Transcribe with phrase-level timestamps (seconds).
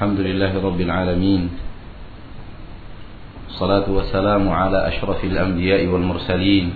[0.00, 1.42] الحمد لله رب العالمين.
[3.52, 6.72] الصلاة والسلام على أشرف الأنبياء والمرسلين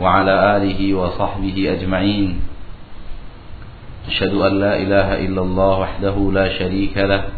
[0.00, 2.40] وعلى آله وصحبه أجمعين.
[4.08, 7.28] أشهد أن لا إله إلا الله وحده لا شريك له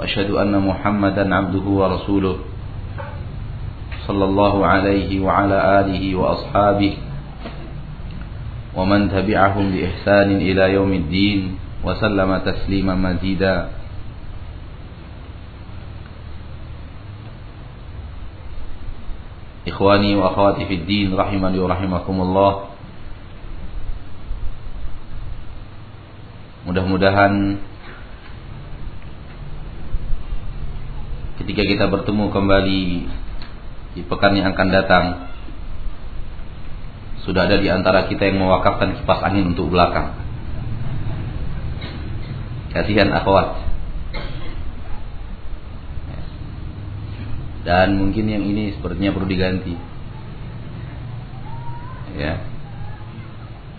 [0.00, 2.36] وأشهد أن محمدا عبده ورسوله
[4.08, 6.92] صلى الله عليه وعلى آله وأصحابه
[8.76, 11.65] ومن تبعهم بإحسان إلى يوم الدين.
[11.85, 13.55] وسلم تسليما مزيدا
[19.67, 22.53] إخواني وأخواتي في الدين رحمني ورحمكم الله
[26.61, 27.57] Mudah-mudahan
[31.41, 32.81] ketika kita bertemu kembali
[33.97, 35.05] di pekan yang akan datang
[37.25, 40.13] sudah ada di antara kita yang mewakafkan kipas angin untuk belakang.
[42.76, 43.64] Kasihan akhwat.
[47.64, 49.74] Dan mungkin yang ini sepertinya perlu diganti.
[52.20, 52.44] Ya.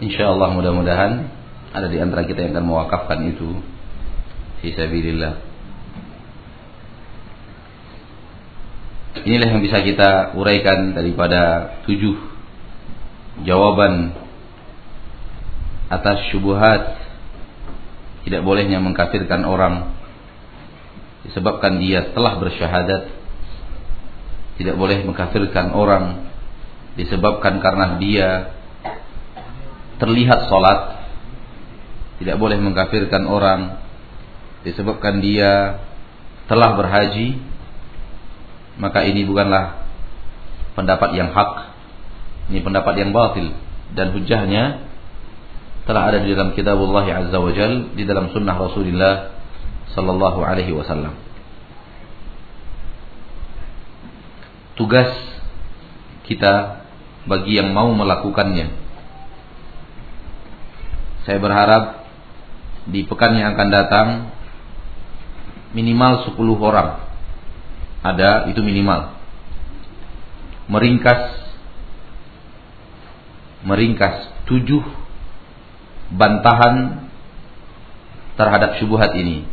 [0.02, 1.30] Insya Allah mudah-mudahan
[1.72, 3.62] ada di antara kita yang akan mewakafkan itu
[4.66, 5.45] fisabilillah.
[9.23, 12.17] Inilah yang bisa kita uraikan daripada tujuh
[13.45, 14.14] jawaban
[15.88, 17.07] atas syubuhat
[18.28, 19.95] tidak bolehnya mengkafirkan orang
[21.23, 23.16] disebabkan dia telah bersyahadat.
[24.59, 26.28] Tidak boleh mengkafirkan orang
[27.00, 28.52] disebabkan karena dia
[29.95, 30.98] terlihat sholat
[32.17, 33.80] tidak boleh mengkafirkan orang
[34.66, 35.80] disebabkan dia
[36.50, 37.39] telah berhaji.
[38.78, 39.88] Maka ini bukanlah
[40.75, 41.52] pendapat yang hak.
[42.52, 43.55] Ini pendapat yang batil.
[43.95, 44.87] Dan hujahnya
[45.88, 49.40] telah ada di dalam kitab Allah Azza wa Jal di dalam sunnah Rasulullah
[49.96, 51.16] sallallahu alaihi wasallam.
[54.76, 55.10] Tugas
[56.28, 56.84] kita
[57.23, 58.67] bagi yang mau melakukannya.
[61.23, 62.04] Saya berharap
[62.88, 64.08] di pekan yang akan datang
[65.72, 67.08] minimal 10 orang
[68.04, 69.16] ada itu minimal.
[70.67, 71.48] Meringkas
[73.64, 74.84] meringkas tujuh
[76.14, 77.08] bantahan
[78.38, 79.44] terhadap syubhat ini.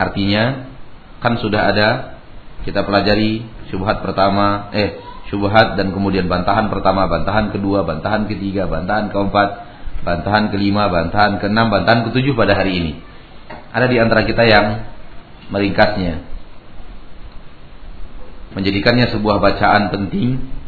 [0.00, 0.72] Artinya
[1.20, 1.88] kan sudah ada
[2.64, 4.96] kita pelajari syubhat pertama, eh
[5.28, 9.48] syubhat dan kemudian bantahan pertama, bantahan kedua, bantahan ketiga, bantahan keempat,
[10.02, 12.92] bantahan kelima, bantahan keenam, bantahan ketujuh pada hari ini.
[13.70, 14.66] Ada di antara kita yang
[15.52, 16.26] meringkasnya.
[18.50, 20.59] Menjadikannya sebuah bacaan penting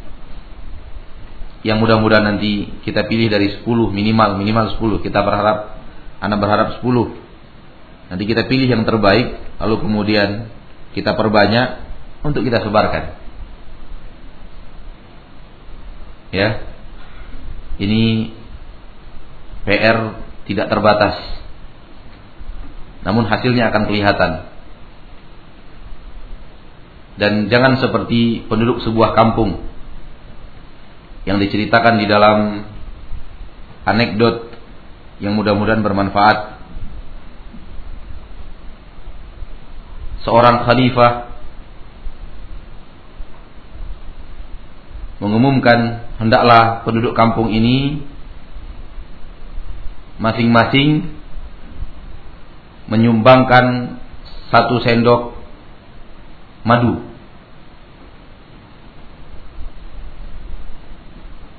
[1.62, 5.78] yang mudah-mudahan nanti kita pilih dari 10 minimal minimal 10 kita berharap
[6.18, 10.50] anak berharap 10 nanti kita pilih yang terbaik lalu kemudian
[10.92, 11.82] kita perbanyak
[12.22, 13.18] untuk kita sebarkan.
[16.32, 16.48] Ya.
[17.82, 18.32] Ini
[19.66, 19.98] PR
[20.46, 21.16] tidak terbatas.
[23.02, 24.32] Namun hasilnya akan kelihatan.
[27.18, 29.68] Dan jangan seperti penduduk sebuah kampung
[31.22, 32.66] yang diceritakan di dalam
[33.86, 34.50] anekdot
[35.22, 36.58] yang mudah-mudahan bermanfaat.
[40.22, 41.34] Seorang khalifah
[45.22, 48.02] mengumumkan hendaklah penduduk kampung ini
[50.18, 51.10] masing-masing
[52.90, 53.98] menyumbangkan
[54.50, 55.38] satu sendok
[56.66, 57.11] madu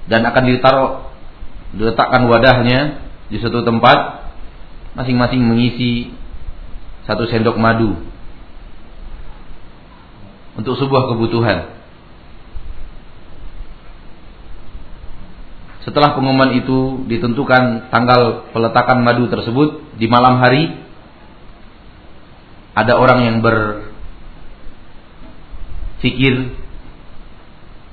[0.07, 0.91] dan akan ditaruh
[1.73, 4.29] diletakkan wadahnya di satu tempat
[4.93, 6.13] masing-masing mengisi
[7.09, 7.97] satu sendok madu
[10.53, 11.73] untuk sebuah kebutuhan.
[15.83, 20.79] Setelah pengumuman itu ditentukan tanggal peletakan madu tersebut di malam hari
[22.73, 23.83] ada orang yang berpikir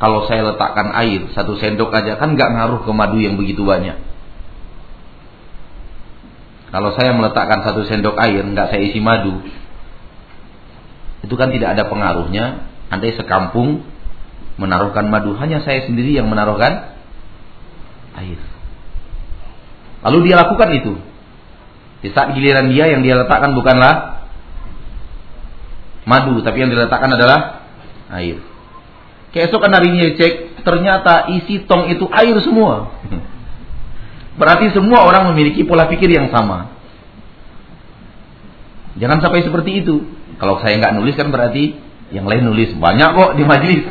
[0.01, 4.01] kalau saya letakkan air satu sendok aja kan nggak ngaruh ke madu yang begitu banyak.
[6.73, 9.45] Kalau saya meletakkan satu sendok air nggak saya isi madu,
[11.21, 12.65] itu kan tidak ada pengaruhnya.
[12.91, 13.87] Andai sekampung
[14.59, 16.97] menaruhkan madu, hanya saya sendiri yang menaruhkan
[18.19, 18.41] air.
[20.01, 20.93] Lalu dia lakukan itu.
[22.01, 24.25] Di saat giliran dia yang dia letakkan bukanlah
[26.09, 27.69] madu, tapi yang diletakkan adalah
[28.17, 28.50] air.
[29.31, 32.91] Keesokan harinya cek, ternyata isi tong itu air semua.
[34.41, 36.73] Berarti semua orang memiliki pola pikir yang sama.
[38.99, 40.03] Jangan sampai seperti itu.
[40.41, 41.77] Kalau saya nggak nulis kan berarti
[42.11, 42.73] yang lain nulis.
[42.75, 43.85] Banyak kok di majelis.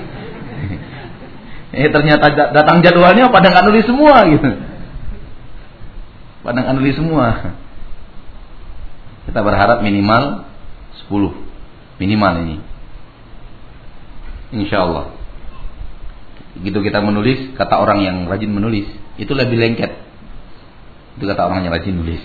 [1.78, 4.50] eh ternyata datang jadwalnya pada nggak nulis semua gitu.
[6.44, 7.56] Pada nggak nulis semua.
[9.30, 10.50] Kita berharap minimal
[11.06, 12.02] 10.
[12.02, 12.58] Minimal ini.
[14.50, 15.19] Insya Allah.
[16.60, 19.96] Gitu kita menulis, kata orang yang rajin menulis, itu lebih lengket.
[21.16, 22.24] Itu kata orang yang rajin nulis.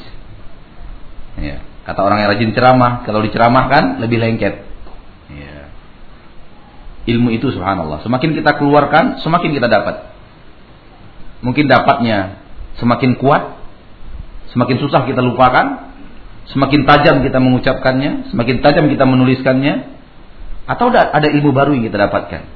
[1.38, 1.62] Ya.
[1.84, 4.64] Kata orang yang rajin ceramah, kalau diceramahkan lebih lengket.
[5.30, 5.70] Ya.
[7.14, 8.02] Ilmu itu subhanallah.
[8.02, 10.14] Semakin kita keluarkan, semakin kita dapat.
[11.44, 12.40] Mungkin dapatnya
[12.80, 13.60] semakin kuat,
[14.50, 15.92] semakin susah kita lupakan,
[16.50, 19.74] semakin tajam kita mengucapkannya, semakin tajam kita menuliskannya,
[20.64, 22.53] atau ada ilmu baru yang kita dapatkan.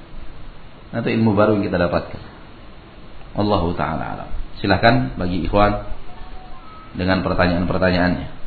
[0.94, 2.23] Atau ilmu baru yang kita dapatkan.
[3.37, 4.31] Allah taala alam.
[4.58, 5.85] Silahkan bagi ikhwan
[6.96, 8.38] dengan pertanyaan-pertanyaannya.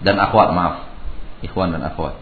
[0.00, 0.76] dan akhwat maaf
[1.44, 2.16] ikhwan dan akhwat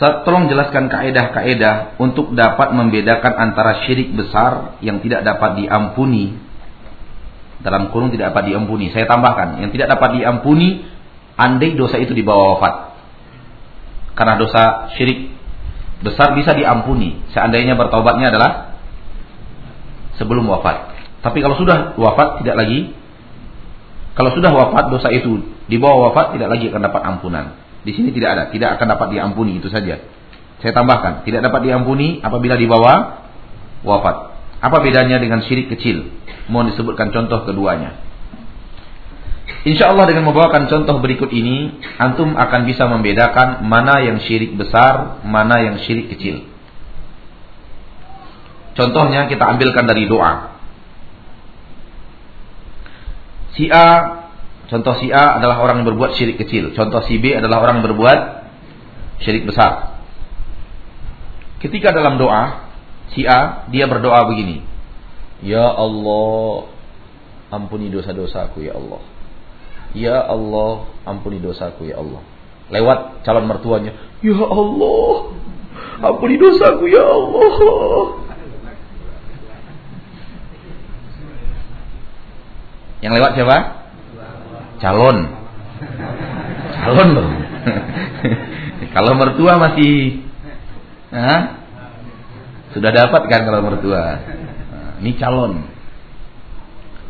[0.00, 6.40] Tolong jelaskan kaedah-kaedah untuk dapat membedakan antara syirik besar yang tidak dapat diampuni
[7.60, 8.88] dalam kurung tidak dapat diampuni.
[8.88, 10.88] Saya tambahkan, yang tidak dapat diampuni
[11.36, 12.74] andai dosa itu dibawa wafat.
[14.16, 15.36] Karena dosa syirik
[16.00, 18.80] besar bisa diampuni seandainya bertobatnya adalah
[20.16, 20.96] sebelum wafat.
[21.20, 22.96] Tapi kalau sudah wafat tidak lagi
[24.16, 27.46] kalau sudah wafat dosa itu di bawah wafat tidak lagi akan dapat ampunan.
[27.80, 30.04] Di sini tidak ada, tidak akan dapat diampuni itu saja.
[30.60, 33.24] Saya tambahkan, tidak dapat diampuni apabila di bawah
[33.80, 34.16] wafat.
[34.60, 36.12] Apa bedanya dengan syirik kecil?
[36.52, 37.96] Mohon disebutkan contoh keduanya.
[39.64, 45.20] Insya Allah dengan membawakan contoh berikut ini, antum akan bisa membedakan mana yang syirik besar,
[45.24, 46.44] mana yang syirik kecil.
[48.76, 50.56] Contohnya kita ambilkan dari doa.
[53.56, 54.19] Si A,
[54.70, 56.72] contoh si A adalah orang yang berbuat syirik kecil.
[56.72, 58.20] Contoh si B adalah orang yang berbuat
[59.20, 60.00] syirik besar.
[61.60, 62.72] Ketika dalam doa,
[63.12, 64.64] si A dia berdoa begini.
[65.44, 66.70] Ya Allah,
[67.52, 69.02] ampuni dosa-dosaku ya Allah.
[69.92, 72.22] Ya Allah, ampuni dosaku ya Allah.
[72.70, 75.34] Lewat calon mertuanya, Ya Allah,
[75.98, 77.50] ampuni dosaku ya Allah.
[83.00, 83.79] Yang lewat siapa?
[84.80, 85.18] Calon.
[86.80, 87.30] Calon loh.
[88.96, 90.24] kalau mertua masih
[91.12, 91.62] Hah?
[92.72, 94.22] Sudah dapat kan kalau mertua.
[94.70, 95.66] Nah, ini calon.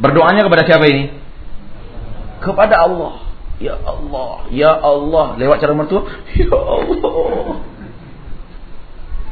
[0.00, 1.20] Berdoanya kepada siapa ini?
[2.40, 3.28] kepada Allah.
[3.60, 5.36] Ya Allah, ya Allah.
[5.36, 7.60] Lewat cara mertua, ya Allah.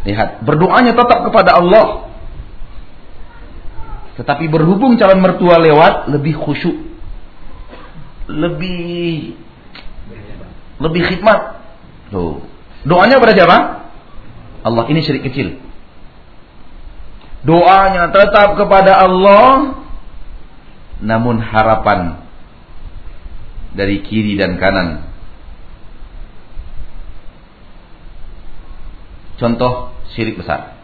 [0.04, 2.12] Lihat, berdoanya tetap kepada Allah.
[4.20, 6.76] Tetapi berhubung calon mertua lewat lebih khusyuk.
[8.28, 9.34] Lebih
[10.78, 11.40] lebih khidmat.
[12.14, 12.44] Tuh.
[12.86, 13.58] Doanya kepada siapa?
[14.62, 14.84] Allah.
[14.86, 15.58] Ini syirik kecil.
[17.42, 19.78] Doanya tetap kepada Allah
[20.98, 22.18] namun harapan
[23.74, 25.06] dari kiri dan kanan.
[29.38, 30.74] Contoh syirik besar.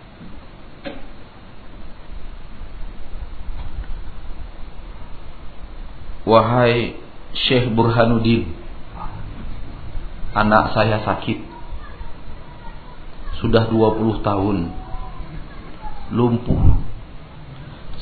[6.24, 7.03] Wahai
[7.34, 8.54] Syekh Burhanuddin,
[10.34, 11.38] anak saya sakit.
[13.42, 14.70] Sudah 20 tahun.
[16.14, 16.78] Lumpuh.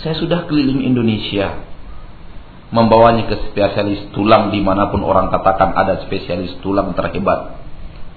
[0.04, 1.64] Saya sudah keliling Indonesia
[2.72, 7.60] membawanya ke spesialis tulang di mana pun orang katakan ada spesialis tulang terhebat.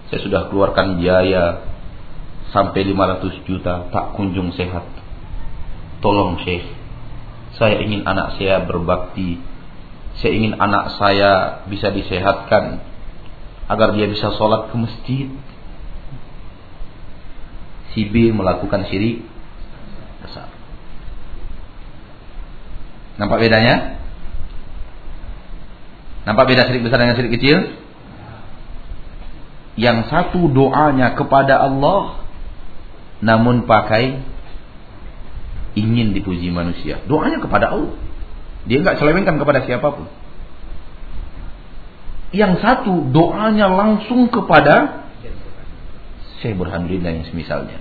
[0.07, 1.75] Saya sudah keluarkan biaya
[2.55, 4.87] sampai 500 juta tak kunjung sehat.
[5.99, 6.63] Tolong Syekh,
[7.59, 9.54] saya ingin anak saya berbakti.
[10.19, 12.79] Saya ingin anak saya bisa disehatkan
[13.67, 15.27] agar dia bisa sholat ke masjid.
[17.91, 19.23] Si B melakukan syirik
[20.23, 20.51] besar.
[23.15, 23.99] Nampak bedanya?
[26.27, 27.57] Nampak beda syirik besar dengan syirik kecil?
[29.75, 32.23] Yang satu doanya kepada Allah
[33.19, 34.23] namun pakai
[35.75, 37.03] ingin dipuji manusia.
[37.07, 37.95] Doanya kepada Allah.
[38.65, 40.09] Dia nggak selewengkan kepada siapa pun.
[42.33, 45.07] Yang satu doanya langsung kepada
[46.41, 47.79] Syekh Burhanuddin dan yang semisalnya.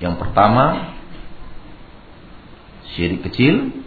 [0.00, 0.94] Yang pertama
[2.94, 3.84] syirik kecil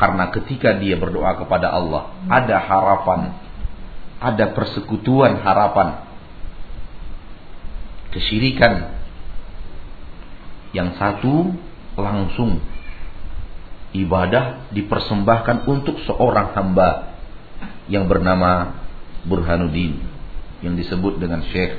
[0.00, 3.36] karena ketika dia berdoa kepada Allah, ada harapan,
[4.16, 6.08] ada persekutuan harapan
[8.16, 8.96] kesyirikan.
[10.70, 11.34] Yang satu
[11.98, 12.62] langsung
[13.90, 17.18] ibadah dipersembahkan untuk seorang hamba
[17.90, 18.78] yang bernama
[19.26, 19.98] Burhanuddin
[20.62, 21.76] yang disebut dengan Syekh.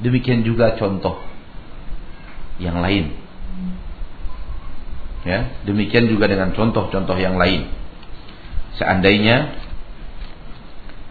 [0.00, 1.20] Demikian juga contoh
[2.58, 3.14] yang lain.
[5.24, 7.72] Ya, demikian juga dengan contoh-contoh yang lain.
[8.76, 9.56] Seandainya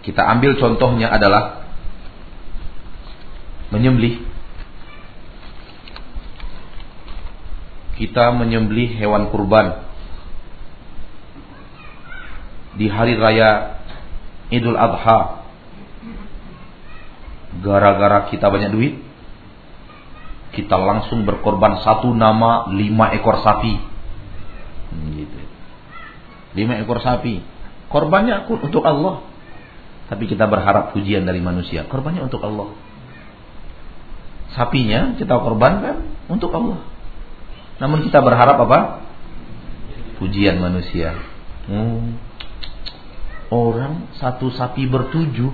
[0.03, 1.65] kita ambil contohnya adalah
[3.73, 4.32] menyembelih
[8.13, 9.89] kita menyembelih hewan kurban.
[12.77, 13.81] Di hari raya
[14.53, 15.41] Idul Adha
[17.65, 19.01] gara-gara kita banyak duit
[20.53, 23.81] kita langsung berkorban satu nama lima ekor sapi.
[24.93, 25.39] Gitu.
[26.53, 27.41] lima ekor sapi.
[27.89, 29.25] Korbannya untuk Allah.
[30.13, 31.89] Tapi kita berharap pujian dari manusia.
[31.89, 32.77] Korbannya untuk Allah.
[34.53, 36.92] Sapinya kita korbankan untuk Allah
[37.81, 38.79] namun kita berharap apa?
[40.21, 41.17] Pujian manusia.
[41.65, 42.21] Hmm.
[43.49, 45.53] Orang satu sapi bertujuh,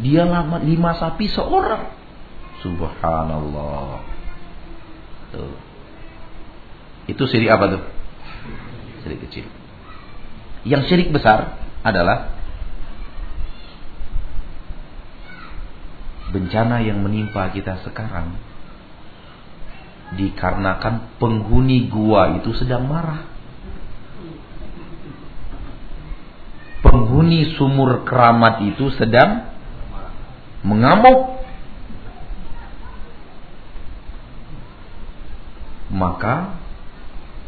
[0.00, 1.88] dia lama lima sapi seorang.
[2.60, 4.04] Subhanallah.
[5.32, 5.56] Tuh.
[7.08, 7.82] Itu syirik apa tuh?
[9.04, 9.46] Syirik kecil.
[10.68, 12.36] Yang syirik besar adalah
[16.30, 18.49] bencana yang menimpa kita sekarang
[20.10, 23.30] dikarenakan penghuni gua itu sedang marah.
[26.82, 29.46] Penghuni sumur keramat itu sedang
[30.66, 31.38] mengamuk.
[35.90, 36.58] Maka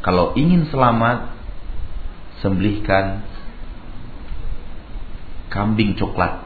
[0.03, 1.35] kalau ingin selamat
[2.43, 3.27] sembelihkan
[5.51, 6.43] kambing coklat.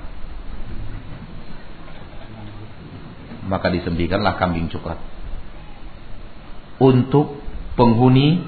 [3.47, 5.06] Maka disembelihkanlah kambing coklat
[6.77, 7.41] untuk
[7.77, 8.45] penghuni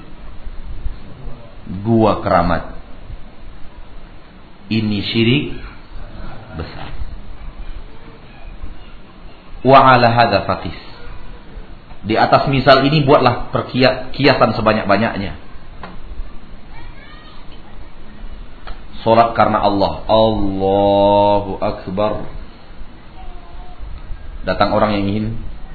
[1.85, 2.77] gua keramat.
[4.69, 5.45] Ini syirik
[6.57, 6.89] besar.
[9.65, 10.77] Wa ala hadza faqis.
[12.05, 15.35] Di atas misal ini buatlah perkiasan sebanyak-banyaknya.
[19.03, 20.05] Salat karena Allah.
[20.07, 22.29] Allahu akbar.
[24.47, 25.25] Datang orang yang ingin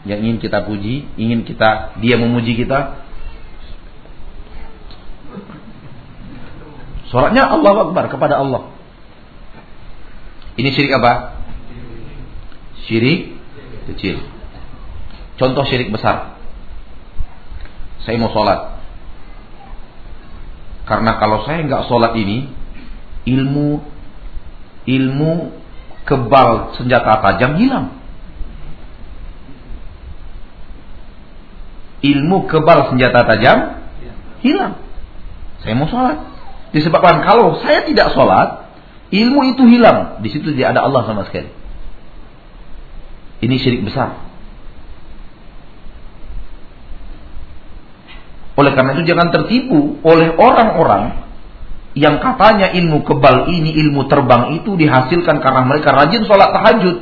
[0.05, 3.05] yang ingin kita puji, ingin kita dia memuji kita.
[7.09, 8.75] Solatnya Allah Akbar kepada Allah.
[10.55, 11.43] Ini syirik apa?
[12.85, 13.35] Syirik
[13.91, 14.21] kecil.
[15.41, 16.37] Contoh syirik besar.
[18.05, 18.77] Saya mau sholat.
[20.85, 22.53] Karena kalau saya nggak sholat ini,
[23.25, 23.81] ilmu
[24.85, 25.33] ilmu
[26.05, 28.04] kebal senjata tajam hilang.
[32.05, 33.81] Ilmu kebal senjata tajam
[34.45, 34.77] hilang.
[35.65, 36.21] Saya mau sholat.
[36.77, 38.69] Disebabkan kalau saya tidak sholat,
[39.09, 40.21] ilmu itu hilang.
[40.21, 41.49] Di situ tidak ada Allah sama sekali.
[43.41, 44.21] Ini syirik besar.
[48.55, 51.27] Oleh karena itu jangan tertipu oleh orang-orang
[51.95, 56.97] yang katanya ilmu kebal ini, ilmu terbang itu dihasilkan karena mereka rajin sholat tahajud.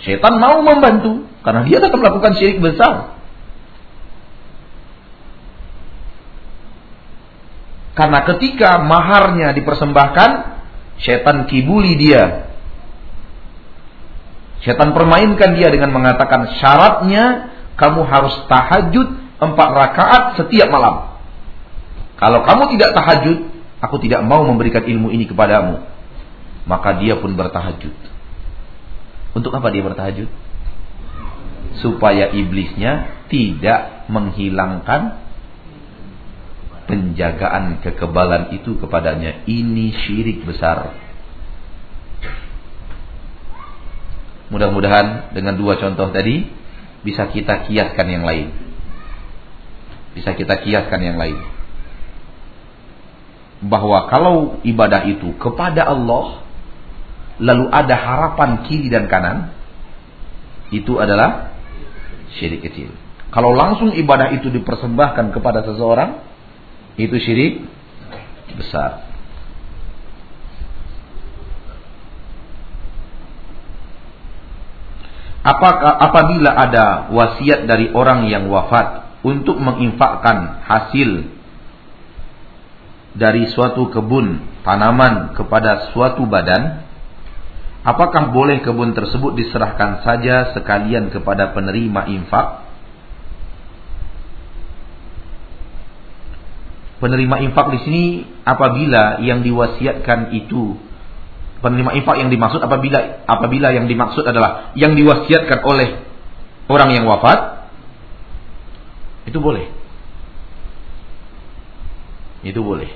[0.00, 3.19] Setan mau membantu karena dia tetap melakukan syirik besar.
[8.00, 10.30] Karena ketika maharnya dipersembahkan,
[11.04, 12.48] setan kibuli dia.
[14.64, 19.04] Setan permainkan dia dengan mengatakan syaratnya kamu harus tahajud
[19.36, 21.12] empat rakaat setiap malam.
[22.16, 23.52] Kalau kamu tidak tahajud,
[23.84, 25.84] aku tidak mau memberikan ilmu ini kepadamu.
[26.64, 27.92] Maka dia pun bertahajud.
[29.36, 30.28] Untuk apa dia bertahajud?
[31.84, 35.20] Supaya iblisnya tidak menghilangkan
[36.90, 40.90] penjagaan kekebalan itu kepadanya ini syirik besar.
[44.50, 46.50] Mudah-mudahan dengan dua contoh tadi
[47.06, 48.50] bisa kita kiaskan yang lain.
[50.18, 51.38] Bisa kita kiaskan yang lain.
[53.62, 56.42] Bahwa kalau ibadah itu kepada Allah
[57.38, 59.54] lalu ada harapan kiri dan kanan
[60.74, 61.54] itu adalah
[62.34, 62.90] syirik kecil.
[63.30, 66.29] Kalau langsung ibadah itu dipersembahkan kepada seseorang
[66.96, 67.66] itu syirik
[68.56, 69.06] besar.
[75.40, 81.32] Apakah apabila ada wasiat dari orang yang wafat untuk menginfakkan hasil
[83.16, 86.90] dari suatu kebun tanaman kepada suatu badan
[87.80, 92.69] Apakah boleh kebun tersebut diserahkan saja sekalian kepada penerima infak?
[97.00, 98.04] Penerima infak di sini
[98.44, 100.76] apabila yang diwasiatkan itu
[101.64, 105.96] penerima infak yang dimaksud apabila apabila yang dimaksud adalah yang diwasiatkan oleh
[106.68, 107.72] orang yang wafat
[109.28, 109.68] itu boleh.
[112.40, 112.88] Itu boleh.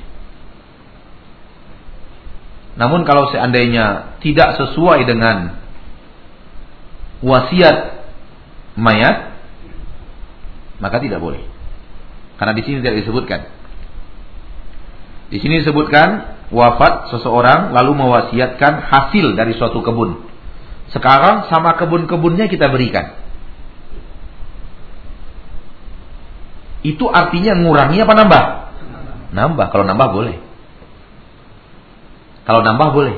[2.74, 5.60] Namun kalau seandainya tidak sesuai dengan
[7.22, 8.08] wasiat
[8.74, 9.36] mayat,
[10.82, 11.44] maka tidak boleh.
[12.34, 13.46] Karena di sini tidak disebutkan.
[15.34, 20.22] Di sini disebutkan wafat seseorang lalu mewasiatkan hasil dari suatu kebun.
[20.94, 23.18] Sekarang sama kebun-kebunnya kita berikan.
[26.86, 28.44] Itu artinya ngurangi apa nambah?
[29.34, 29.66] Nambah.
[29.74, 30.36] Kalau nambah boleh.
[32.46, 33.16] Kalau nambah boleh.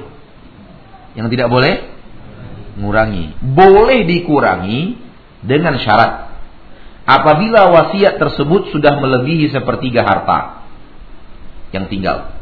[1.20, 1.85] Yang tidak boleh
[2.80, 3.37] ngurangi.
[3.44, 4.96] Boleh dikurangi
[5.44, 6.32] dengan syarat.
[7.04, 10.55] Apabila wasiat tersebut sudah melebihi sepertiga harta
[11.76, 12.33] yang tinggal.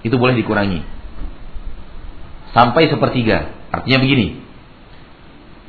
[0.00, 0.80] Itu boleh dikurangi.
[2.56, 3.52] Sampai sepertiga.
[3.70, 4.40] Artinya begini.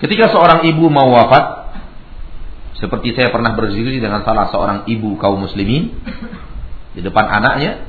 [0.02, 1.76] Ketika seorang ibu mau wafat,
[2.82, 5.94] seperti saya pernah berdiskusi dengan salah seorang ibu kaum muslimin
[6.98, 7.86] di depan anaknya,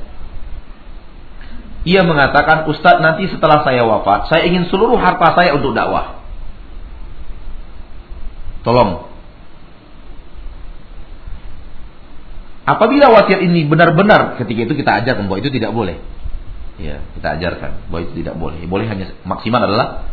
[1.83, 6.21] ia mengatakan, Ustadz nanti setelah saya wafat, saya ingin seluruh harta saya untuk dakwah.
[8.63, 9.12] Tolong.
[12.63, 15.99] Apabila wasiat ini benar-benar ketika itu kita ajarkan bahwa itu tidak boleh.
[16.79, 18.63] Ya, kita ajarkan bahwa itu tidak boleh.
[18.65, 20.07] Boleh hanya maksimal adalah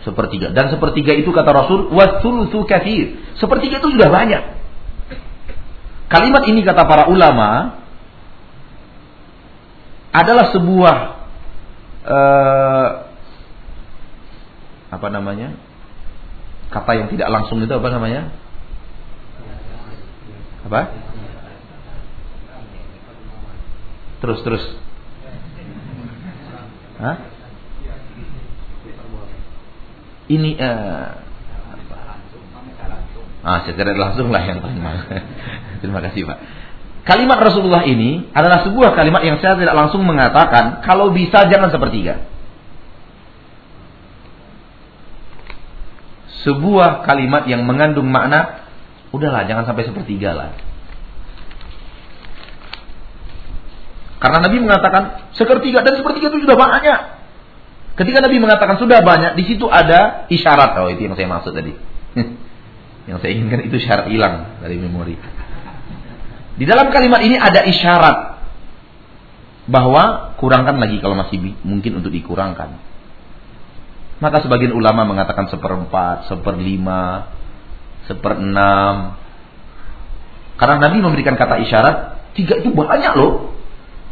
[0.00, 0.52] sepertiga.
[0.56, 3.20] Dan sepertiga itu kata Rasul, wasulusu kathir.
[3.36, 4.42] Sepertiga itu sudah banyak.
[6.08, 7.80] Kalimat ini kata para ulama
[10.14, 10.96] adalah sebuah
[12.06, 12.88] uh,
[14.94, 15.58] apa namanya
[16.70, 18.30] kata yang tidak langsung itu apa namanya
[20.70, 20.80] apa
[24.24, 24.64] terus terus
[26.96, 27.16] Hah?
[30.32, 31.20] ini uh,
[33.44, 34.80] ah secara langsung lah yang paling
[35.84, 36.38] terima kasih pak
[37.04, 42.24] Kalimat Rasulullah ini adalah sebuah kalimat yang saya tidak langsung mengatakan kalau bisa jangan sepertiga.
[46.48, 48.64] Sebuah kalimat yang mengandung makna
[49.12, 50.50] udahlah jangan sampai sepertiga lah.
[54.24, 57.00] Karena Nabi mengatakan sepertiga dan sepertiga itu sudah banyak.
[57.92, 60.80] Ketika Nabi mengatakan sudah banyak, di situ ada isyarat.
[60.80, 61.76] Oh, itu yang saya maksud tadi.
[63.12, 65.20] yang saya inginkan itu syarat hilang dari memori.
[66.56, 68.40] Di dalam kalimat ini ada isyarat
[69.68, 72.80] bahwa kurangkan lagi kalau masih mungkin untuk dikurangkan.
[74.24, 77.28] Maka sebagian ulama mengatakan seperempat, seperlima,
[78.08, 79.20] seperenam.
[80.56, 81.96] Karena Nabi memberikan kata isyarat,
[82.32, 83.53] tiga itu banyak loh.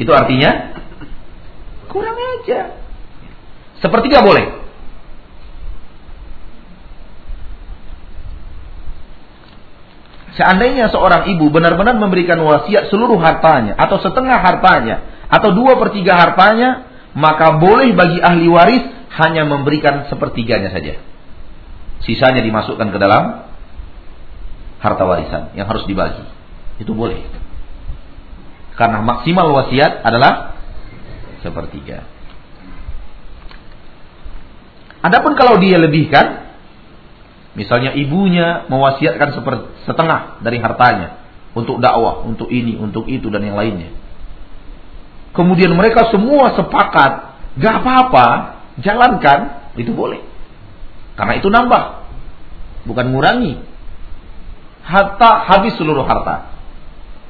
[0.00, 0.80] Itu artinya
[1.92, 2.78] kurang aja.
[3.82, 4.62] Sepertiga boleh.
[10.32, 16.16] Seandainya seorang ibu benar-benar memberikan wasiat seluruh hartanya atau setengah hartanya atau dua per tiga
[16.16, 18.84] hartanya, maka boleh bagi ahli waris
[19.20, 20.96] hanya memberikan sepertiganya saja.
[22.08, 23.44] Sisanya dimasukkan ke dalam
[24.80, 26.24] harta warisan yang harus dibagi.
[26.80, 27.41] Itu boleh.
[28.74, 30.56] Karena maksimal wasiat adalah
[31.44, 32.08] sepertiga.
[35.02, 36.52] Adapun kalau dia lebihkan,
[37.52, 39.36] Misalnya ibunya mewasiatkan
[39.84, 41.20] setengah dari hartanya
[41.52, 43.92] untuk dakwah, untuk ini, untuk itu dan yang lainnya.
[45.36, 47.12] Kemudian mereka semua sepakat,
[47.60, 48.26] gak apa-apa,
[48.80, 50.24] jalankan, itu boleh.
[51.12, 52.08] Karena itu nambah,
[52.88, 53.60] bukan ngurangi.
[54.88, 56.51] Harta habis seluruh harta.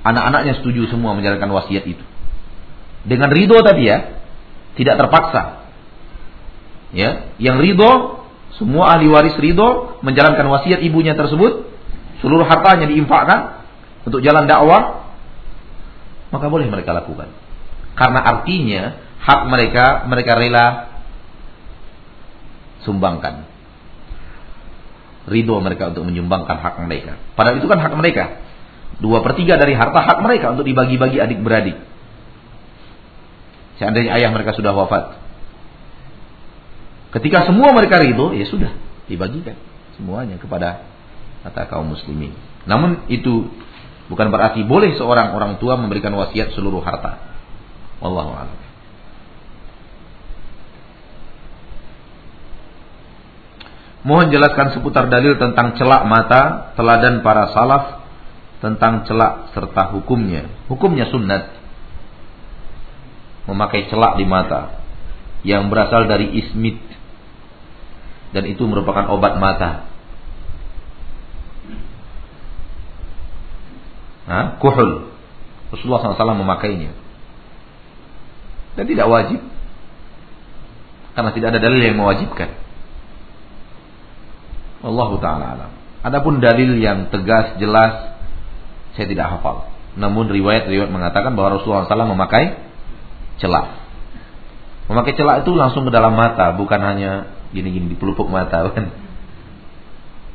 [0.03, 2.03] Anak-anaknya setuju semua menjalankan wasiat itu.
[3.07, 4.23] Dengan ridho tadi ya,
[4.75, 5.63] tidak terpaksa.
[6.93, 8.23] Ya, yang ridho
[8.61, 11.71] semua ahli waris ridho menjalankan wasiat ibunya tersebut,
[12.21, 13.65] seluruh hartanya diinfakkan
[14.05, 15.09] untuk jalan dakwah,
[16.35, 17.31] maka boleh mereka lakukan.
[17.95, 18.83] Karena artinya
[19.23, 20.67] hak mereka mereka rela
[22.83, 23.47] sumbangkan.
[25.31, 27.15] Ridho mereka untuk menyumbangkan hak mereka.
[27.39, 28.43] Padahal itu kan hak mereka.
[29.01, 31.79] Dua per tiga dari harta hak mereka untuk dibagi-bagi adik-beradik.
[33.81, 35.23] Seandainya ayah mereka sudah wafat,
[37.13, 38.73] Ketika semua mereka ridho, ya sudah
[39.05, 39.53] dibagikan
[40.01, 40.81] semuanya kepada
[41.45, 42.33] kata kaum muslimin.
[42.65, 43.53] Namun itu
[44.09, 47.21] bukan berarti boleh seorang orang tua memberikan wasiat seluruh harta.
[48.01, 48.59] Wallahu a'lam.
[54.03, 58.02] Mohon jelaskan seputar dalil tentang celak mata, teladan para salaf
[58.63, 60.47] tentang celak serta hukumnya.
[60.71, 61.51] Hukumnya sunnat.
[63.51, 64.79] Memakai celak di mata
[65.43, 66.79] yang berasal dari ismit
[68.31, 69.91] dan itu merupakan obat mata.
[74.31, 75.11] Nah, kuhul.
[75.75, 76.95] Rasulullah SAW memakainya.
[78.79, 79.43] Dan tidak wajib.
[81.19, 82.55] Karena tidak ada dalil yang mewajibkan.
[84.87, 85.67] Allah taala.
[86.07, 88.12] Adapun dalil yang tegas jelas
[88.97, 89.73] saya tidak hafal.
[89.97, 92.57] Namun riwayat-riwayat mengatakan bahwa Rasulullah SAW memakai
[93.41, 93.67] celak.
[94.89, 98.93] Memakai celak itu langsung ke dalam mata, bukan hanya gini-gini di pelupuk mata kan.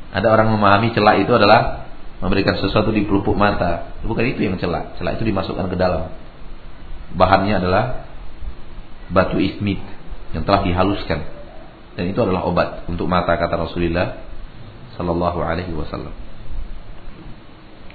[0.08, 3.98] Ada orang memahami celak itu adalah memberikan sesuatu di pelupuk mata.
[4.02, 4.96] Bukan itu yang celak.
[4.98, 6.10] Celak itu dimasukkan ke dalam.
[7.14, 7.84] Bahannya adalah
[9.12, 9.80] batu ismit
[10.32, 11.20] yang telah dihaluskan.
[11.98, 14.22] Dan itu adalah obat untuk mata kata Rasulullah
[14.94, 16.27] Sallallahu Alaihi Wasallam.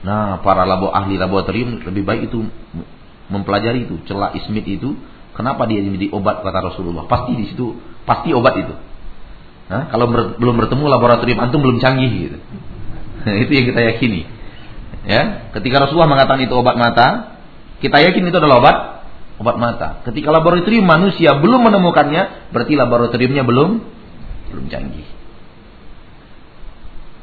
[0.04, 2.44] Nah, para labo ahli laboratorium lebih baik itu
[3.32, 5.00] mempelajari itu celah ismit itu.
[5.34, 7.10] Kenapa dia menjadi obat kata Rasulullah?
[7.10, 8.76] Pasti di situ pasti obat itu.
[9.72, 12.38] Nah, kalau ber, belum bertemu laboratorium antum belum canggih gitu.
[13.48, 14.22] itu yang kita yakini.
[15.08, 17.39] Ya, ketika Rasulullah mengatakan itu obat mata,
[17.80, 18.78] kita yakin itu adalah obat
[19.39, 19.88] obat mata.
[20.06, 23.70] Ketika laboratorium manusia belum menemukannya, berarti laboratoriumnya belum
[24.54, 25.08] belum canggih.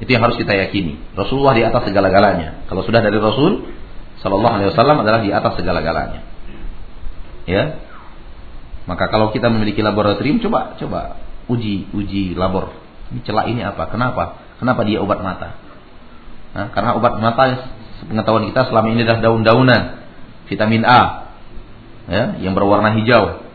[0.00, 0.96] Itu yang harus kita yakini.
[1.12, 2.64] Rasulullah di atas segala-galanya.
[2.72, 3.68] Kalau sudah dari Rasul
[4.24, 6.20] Sallallahu Alaihi Wasallam adalah di atas segala-galanya.
[7.44, 7.80] Ya.
[8.88, 11.20] Maka kalau kita memiliki laboratorium, coba coba
[11.52, 12.72] uji uji labor.
[13.12, 13.88] Ini celak ini apa?
[13.92, 14.40] Kenapa?
[14.56, 15.56] Kenapa dia obat mata?
[16.52, 17.70] Nah, karena obat mata
[18.08, 19.82] pengetahuan kita selama ini adalah daun-daunan,
[20.50, 21.30] vitamin A,
[22.10, 23.46] ya, yang berwarna hijau.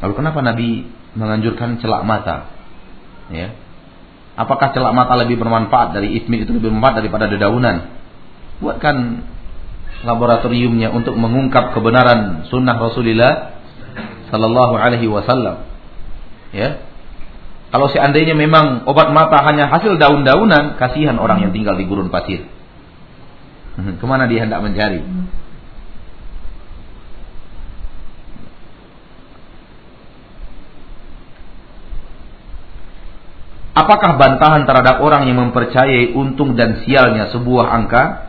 [0.00, 0.68] Lalu kenapa Nabi
[1.12, 2.48] menganjurkan celak mata?
[3.30, 3.54] Ya,
[4.38, 7.90] Apakah celak mata lebih bermanfaat dari ismit itu lebih bermanfaat daripada dedaunan?
[8.62, 9.26] Buatkan
[10.04, 13.62] laboratoriumnya untuk mengungkap kebenaran sunnah Rasulullah
[14.32, 15.66] Sallallahu Alaihi Wasallam.
[16.50, 16.82] Ya,
[17.70, 22.42] kalau seandainya memang obat mata hanya hasil daun-daunan, kasihan orang yang tinggal di gurun pasir.
[23.78, 25.06] Ke mana dia hendak mencari?
[33.80, 38.28] Apakah bantahan terhadap orang yang mempercayai untung dan sialnya sebuah angka?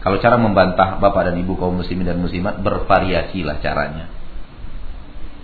[0.00, 4.06] Kalau cara membantah Bapak dan Ibu kaum muslimin dan muslimat bervariasilah caranya.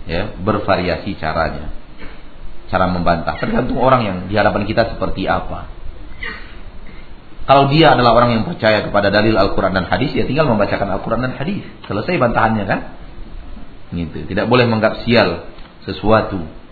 [0.09, 1.69] Ya, bervariasi caranya.
[2.71, 5.69] Cara membantah tergantung orang yang di hadapan kita seperti apa.
[7.43, 11.27] Kalau dia adalah orang yang percaya kepada dalil Al-Quran dan hadis, ya tinggal membacakan Al-Quran
[11.29, 11.61] dan hadis.
[11.85, 12.79] Selesai bantahannya kan?
[13.91, 14.31] Gitu.
[14.31, 15.51] Tidak boleh menganggap sial
[15.83, 16.62] sesuatu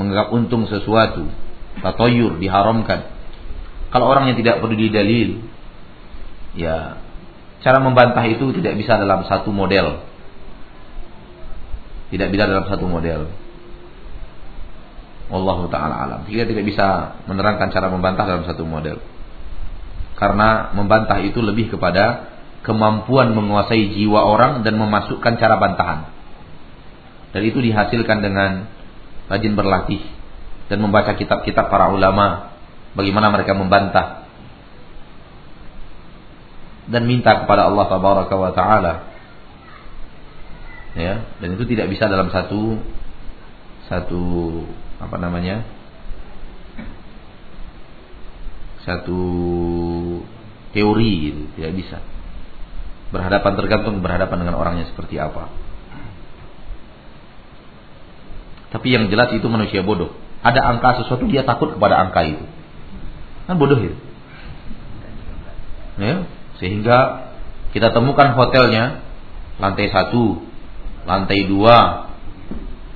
[0.00, 1.28] menganggap untung sesuatu,
[1.84, 3.04] tatoyur diharamkan.
[3.92, 5.44] Kalau orang yang tidak peduli dalil,
[6.56, 6.96] ya
[7.60, 10.00] cara membantah itu tidak bisa dalam satu model.
[12.08, 13.28] Tidak bisa dalam satu model.
[15.30, 16.20] Wallahu taala alam.
[16.26, 18.98] Kita tidak bisa menerangkan cara membantah dalam satu model.
[20.18, 22.30] Karena membantah itu lebih kepada
[22.66, 26.00] kemampuan menguasai jiwa orang dan memasukkan cara bantahan.
[27.30, 28.66] Dan itu dihasilkan dengan
[29.30, 30.02] rajin berlatih
[30.66, 32.58] dan membaca kitab-kitab para ulama
[32.98, 34.26] bagaimana mereka membantah
[36.90, 38.94] dan minta kepada Allah tabaraka wa taala
[40.98, 42.82] ya dan itu tidak bisa dalam satu
[43.86, 44.22] satu
[44.98, 45.62] apa namanya
[48.82, 49.22] satu
[50.74, 51.42] teori gitu.
[51.54, 51.98] tidak bisa
[53.14, 55.46] berhadapan tergantung berhadapan dengan orangnya seperti apa
[58.70, 60.14] Tapi yang jelas itu manusia bodoh.
[60.40, 62.44] Ada angka sesuatu dia takut kepada angka itu.
[63.50, 63.98] Kan bodoh itu.
[66.00, 66.24] Ya,
[66.56, 67.28] sehingga
[67.76, 69.04] kita temukan hotelnya
[69.60, 70.40] lantai satu,
[71.04, 72.08] lantai dua,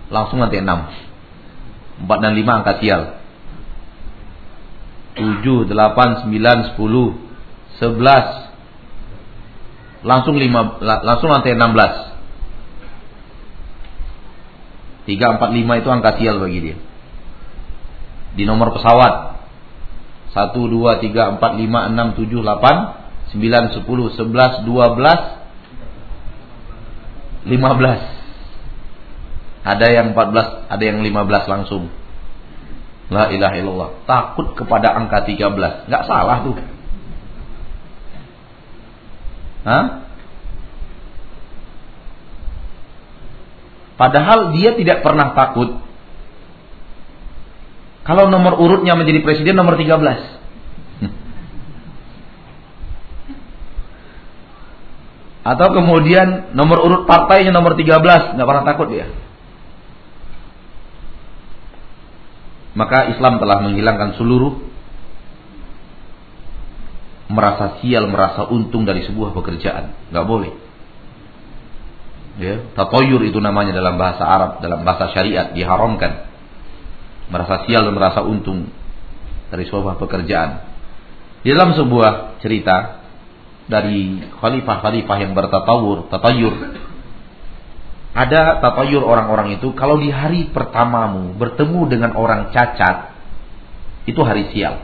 [0.08, 0.88] langsung lantai enam.
[2.00, 3.20] Empat dan lima angka sial.
[5.14, 7.14] Tujuh, delapan, sembilan, sepuluh,
[7.78, 8.50] sebelas,
[10.02, 12.13] langsung lima, langsung lantai enam belas.
[15.04, 16.76] 3, 4, 5 itu angka sial bagi dia.
[18.34, 19.36] Di nomor pesawat.
[20.32, 25.44] 1, 2, 3, 4, 5, 6, 7, 8 9, 10, 11, 12
[27.44, 28.00] 15
[29.64, 31.88] Ada yang 14, ada yang 15 langsung.
[33.08, 33.90] La ilaha illallah.
[34.08, 36.56] Takut kepada angka 13 Gak salah tuh.
[39.64, 39.84] Hah?
[44.04, 45.80] Padahal dia tidak pernah takut
[48.04, 49.96] Kalau nomor urutnya menjadi presiden nomor 13.
[55.56, 59.08] Atau kemudian nomor urut partainya nomor 13, nggak pernah takut dia.
[62.76, 64.68] Maka Islam telah menghilangkan seluruh
[67.32, 69.96] merasa sial, merasa untung dari sebuah pekerjaan.
[70.12, 70.52] Nggak boleh.
[72.34, 76.26] Ya, tatoyur itu namanya dalam bahasa Arab, dalam bahasa syariat diharamkan.
[77.30, 78.68] Merasa sial dan merasa untung
[79.54, 80.66] dari sebuah pekerjaan.
[81.46, 83.06] Di dalam sebuah cerita
[83.70, 86.54] dari khalifah-khalifah yang bertatawur, tatayur.
[88.14, 93.14] Ada tatayur orang-orang itu kalau di hari pertamamu bertemu dengan orang cacat,
[94.10, 94.82] itu hari sial.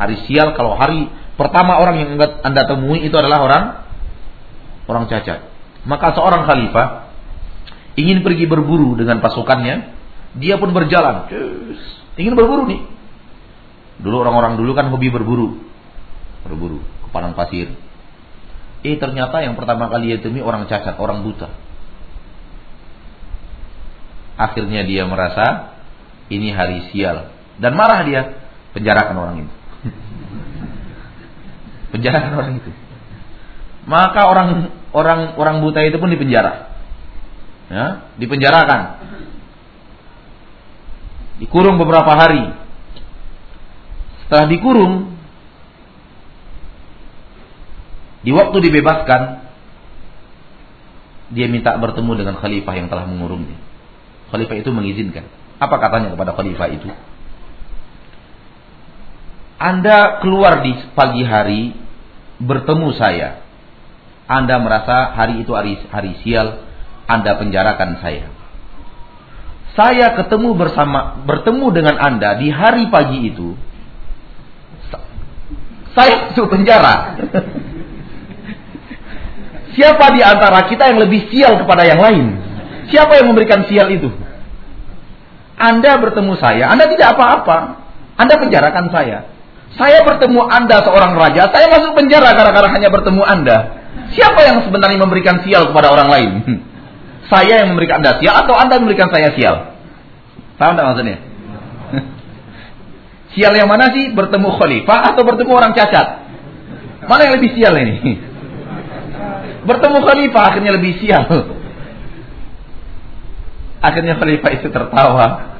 [0.00, 3.64] Hari sial kalau hari pertama orang yang Anda temui itu adalah orang
[4.88, 5.51] orang cacat.
[5.82, 7.10] Maka seorang khalifah
[7.98, 9.90] ingin pergi berburu dengan pasukannya,
[10.38, 11.28] dia pun berjalan.
[12.16, 12.82] Ingin berburu nih.
[14.02, 15.58] Dulu orang-orang dulu kan hobi berburu.
[16.46, 17.70] Berburu padang pasir.
[18.82, 21.52] Eh ternyata yang pertama kali dia temui orang cacat, orang buta.
[24.40, 25.76] Akhirnya dia merasa
[26.32, 28.42] ini hari sial dan marah dia,
[28.74, 29.54] penjarakan orang itu.
[31.94, 32.70] penjarakan orang itu.
[33.82, 34.48] Maka orang
[34.94, 36.70] orang orang buta itu pun dipenjara.
[37.72, 37.86] Ya,
[38.20, 38.80] dipenjarakan.
[41.42, 42.54] Dikurung beberapa hari.
[44.22, 45.12] Setelah dikurung,
[48.22, 49.22] Di waktu dibebaskan,
[51.34, 53.58] dia minta bertemu dengan khalifah yang telah mengurungnya.
[54.30, 55.26] Khalifah itu mengizinkan.
[55.58, 56.86] Apa katanya kepada khalifah itu?
[59.58, 61.74] Anda keluar di pagi hari
[62.38, 63.42] bertemu saya.
[64.32, 66.64] Anda merasa hari itu hari, hari sial,
[67.04, 68.32] Anda penjarakan saya.
[69.76, 73.52] Saya ketemu bersama bertemu dengan Anda di hari pagi itu.
[75.92, 77.20] Saya masuk penjara.
[79.76, 82.26] Siapa di antara kita yang lebih sial kepada yang lain?
[82.92, 84.12] Siapa yang memberikan sial itu?
[85.56, 87.80] Anda bertemu saya, Anda tidak apa-apa.
[88.20, 89.28] Anda penjarakan saya.
[89.76, 93.81] Saya bertemu Anda seorang raja, saya masuk penjara gara-gara hanya bertemu Anda.
[94.12, 96.30] Siapa yang sebenarnya memberikan sial kepada orang lain?
[97.32, 99.72] Saya yang memberikan Anda sial atau Anda memberikan saya sial?
[100.60, 101.16] Paham tak maksudnya?
[103.32, 104.12] Sial yang mana sih?
[104.12, 106.20] Bertemu khalifah atau bertemu orang cacat?
[107.08, 107.96] Mana yang lebih sial ini?
[109.68, 111.24] Bertemu khalifah akhirnya lebih sial.
[113.82, 115.58] Akhirnya khalifah itu tertawa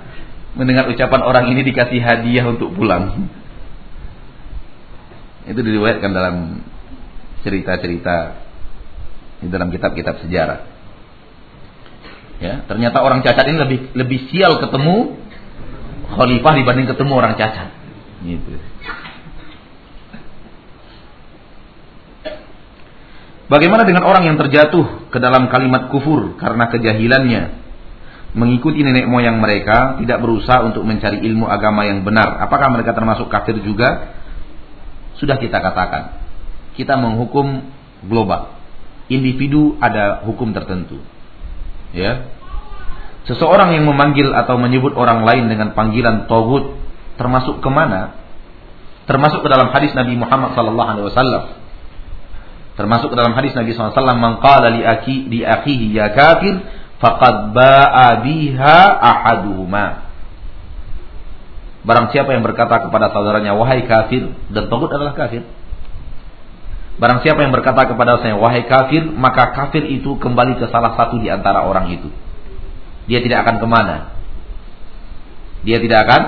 [0.54, 3.26] mendengar ucapan orang ini dikasih hadiah untuk pulang.
[5.42, 6.62] Itu diriwayatkan dalam
[7.42, 8.16] cerita-cerita
[9.42, 10.60] di dalam kitab-kitab sejarah.
[12.42, 15.14] Ya, ternyata orang cacat ini lebih lebih sial ketemu
[16.10, 17.70] khalifah dibanding ketemu orang cacat.
[18.22, 18.58] Gitu.
[23.50, 27.60] Bagaimana dengan orang yang terjatuh ke dalam kalimat kufur karena kejahilannya?
[28.32, 32.40] Mengikuti nenek moyang mereka, tidak berusaha untuk mencari ilmu agama yang benar.
[32.40, 34.16] Apakah mereka termasuk kafir juga?
[35.20, 36.21] Sudah kita katakan.
[36.78, 37.68] Kita menghukum
[38.06, 38.56] global.
[39.12, 41.02] Individu ada hukum tertentu.
[41.92, 42.32] Ya.
[43.28, 46.74] Seseorang yang memanggil atau menyebut orang lain dengan panggilan togut
[47.20, 48.18] termasuk ke mana?
[49.06, 51.62] Termasuk ke dalam hadis Nabi Muhammad SAW
[52.72, 56.56] Termasuk dalam hadis Nabi SAW, "Man qala li aki li akhihi ya kafir,
[57.04, 60.08] faqad ba'a biha ahaduhuma."
[61.82, 65.44] Barang siapa yang berkata kepada saudaranya wahai kafir dan togut adalah kafir.
[67.00, 71.16] Barang siapa yang berkata kepada saya wahai kafir, maka kafir itu kembali ke salah satu
[71.16, 72.12] di antara orang itu.
[73.08, 73.96] Dia tidak akan ke mana.
[75.64, 76.22] Dia tidak akan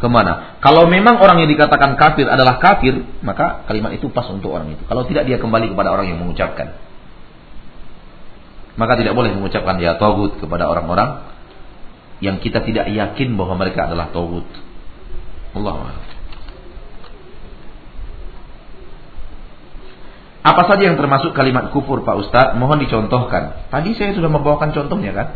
[0.00, 0.56] ke mana.
[0.64, 4.82] Kalau memang orang yang dikatakan kafir adalah kafir, maka kalimat itu pas untuk orang itu.
[4.88, 6.74] Kalau tidak dia kembali kepada orang yang mengucapkan.
[8.80, 11.28] Maka tidak boleh mengucapkan ya togut kepada orang-orang
[12.24, 14.48] yang kita tidak yakin bahwa mereka adalah togut.
[15.52, 16.00] Allah
[20.40, 22.56] Apa saja yang termasuk kalimat kufur Pak Ustadz?
[22.56, 23.68] Mohon dicontohkan.
[23.68, 25.28] Tadi saya sudah membawakan contohnya kan?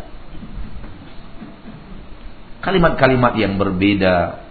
[2.65, 4.45] Kalimat-kalimat yang berbeda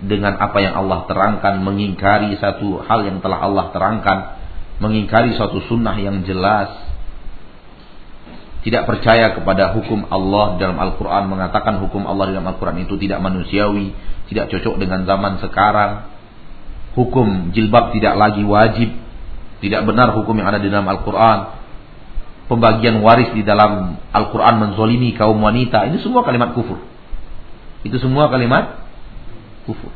[0.00, 4.18] dengan apa yang Allah terangkan, mengingkari satu hal yang telah Allah terangkan,
[4.80, 6.72] mengingkari suatu sunnah yang jelas,
[8.62, 13.90] tidak percaya kepada hukum Allah dalam Al-Quran, mengatakan hukum Allah dalam Al-Quran itu tidak manusiawi,
[14.30, 16.08] tidak cocok dengan zaman sekarang,
[16.94, 19.01] hukum jilbab tidak lagi wajib,
[19.62, 21.38] tidak benar hukum yang ada di dalam Al-Quran,
[22.50, 26.82] pembagian waris di dalam Al-Quran menzolimi kaum wanita, ini semua kalimat kufur.
[27.86, 28.82] Itu semua kalimat
[29.62, 29.94] kufur.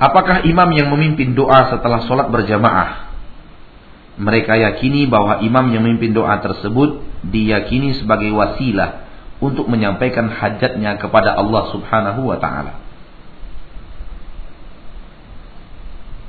[0.00, 3.09] Apakah imam yang memimpin doa setelah sholat berjamaah?
[4.20, 9.08] Mereka yakini bahwa imam yang memimpin doa tersebut diyakini sebagai wasilah
[9.40, 12.76] untuk menyampaikan hajatnya kepada Allah Subhanahu wa taala.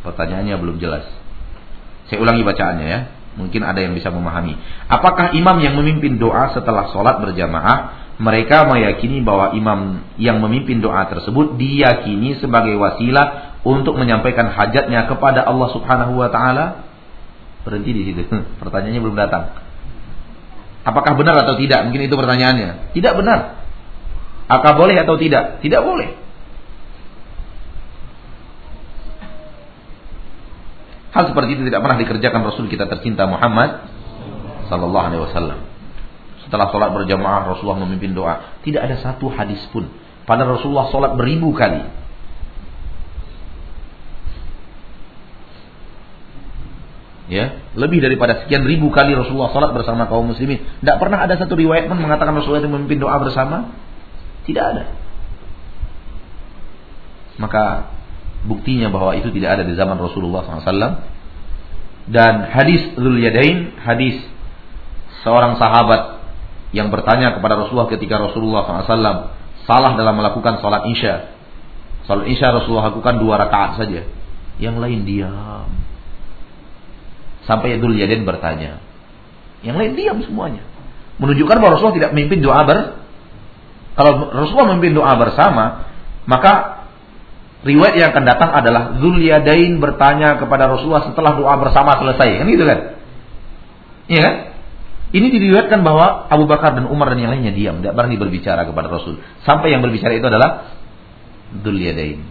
[0.07, 1.03] Pertanyaannya belum jelas.
[2.07, 2.99] Saya ulangi bacaannya ya.
[3.31, 4.55] Mungkin ada yang bisa memahami.
[4.91, 11.09] Apakah imam yang memimpin doa setelah sholat berjamaah mereka meyakini bahwa imam yang memimpin doa
[11.09, 16.90] tersebut diyakini sebagai wasilah untuk menyampaikan hajatnya kepada Allah Subhanahu wa taala?
[17.61, 18.23] Berhenti di situ.
[18.61, 19.61] Pertanyaannya belum datang.
[20.81, 21.85] Apakah benar atau tidak?
[21.85, 22.93] Mungkin itu pertanyaannya.
[22.97, 23.61] Tidak benar.
[24.49, 25.61] Apakah boleh atau tidak?
[25.61, 26.17] Tidak boleh.
[31.11, 33.83] Hal seperti itu tidak pernah dikerjakan Rasul kita tercinta Muhammad
[34.71, 35.59] sallallahu alaihi wasallam.
[36.47, 38.59] Setelah sholat berjamaah Rasulullah memimpin doa.
[38.63, 39.91] Tidak ada satu hadis pun.
[40.23, 41.83] Pada Rasulullah sholat beribu kali.
[47.31, 50.67] Ya, lebih daripada sekian ribu kali Rasulullah sholat bersama kaum muslimin.
[50.83, 53.71] Tidak pernah ada satu riwayat pun mengatakan Rasulullah itu memimpin doa bersama.
[54.43, 54.91] Tidak ada.
[57.39, 57.87] Maka
[58.43, 61.07] buktinya bahwa itu tidak ada di zaman Rasulullah SAW.
[62.11, 64.19] Dan hadis Dhul Yadain, hadis
[65.23, 66.19] seorang sahabat
[66.75, 69.31] yang bertanya kepada Rasulullah ketika Rasulullah SAW
[69.63, 71.31] salah dalam melakukan salat isya.
[72.11, 74.03] Salat isya Rasulullah lakukan dua rakaat saja.
[74.59, 75.91] Yang lain diam.
[77.51, 78.79] Sampai Dhul Yadain bertanya.
[79.59, 80.63] Yang lain diam semuanya.
[81.19, 83.01] Menunjukkan bahwa Rasulullah tidak memimpin doa ber
[83.91, 85.91] kalau Rasulullah memimpin doa bersama,
[86.23, 86.87] maka
[87.67, 92.39] riwayat yang akan datang adalah Zulyadain bertanya kepada Rasulullah setelah doa bersama selesai.
[92.39, 92.79] Kan gitu kan?
[94.07, 94.35] Iya kan?
[95.11, 98.87] Ini diriwayatkan bahwa Abu Bakar dan Umar dan yang lainnya diam, tidak berani berbicara kepada
[98.87, 99.19] Rasul.
[99.43, 100.71] Sampai yang berbicara itu adalah
[101.51, 102.23] Zulyadain.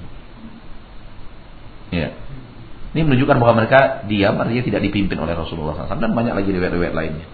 [1.93, 2.17] Ya.
[2.91, 6.95] Ini menunjukkan bahwa mereka diam, artinya tidak dipimpin oleh Rasulullah SAW dan banyak lagi riwayat-riwayat
[6.95, 7.27] lainnya.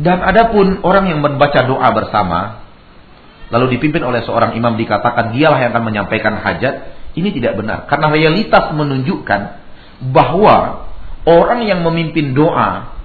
[0.00, 2.66] Dan adapun orang yang membaca doa bersama,
[3.54, 7.86] lalu dipimpin oleh seorang imam dikatakan dialah yang akan menyampaikan hajat, ini tidak benar.
[7.86, 9.40] Karena realitas menunjukkan
[10.10, 10.88] bahwa
[11.28, 12.96] orang yang memimpin doa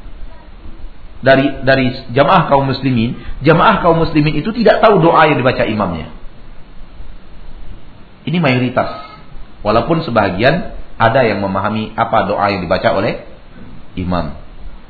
[1.21, 6.09] dari dari jamaah kaum muslimin, jamaah kaum muslimin itu tidak tahu doa yang dibaca imamnya.
[8.25, 9.04] Ini mayoritas.
[9.65, 13.25] Walaupun sebagian ada yang memahami apa doa yang dibaca oleh
[13.97, 14.37] imam.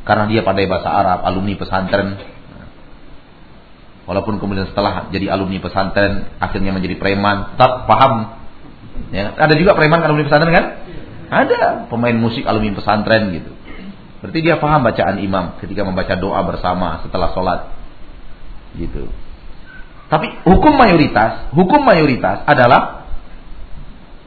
[0.04, 2.20] Karena dia pandai bahasa Arab, alumni pesantren,
[4.06, 8.38] Walaupun kemudian setelah jadi alumni pesantren akhirnya menjadi preman, tetap paham.
[9.10, 10.66] Ya, ada juga preman alumni pesantren kan?
[11.26, 13.50] Ada pemain musik alumni pesantren gitu.
[14.22, 17.74] Berarti dia paham bacaan imam ketika membaca doa bersama setelah sholat.
[18.78, 19.10] Gitu.
[20.06, 22.95] Tapi hukum mayoritas, hukum mayoritas adalah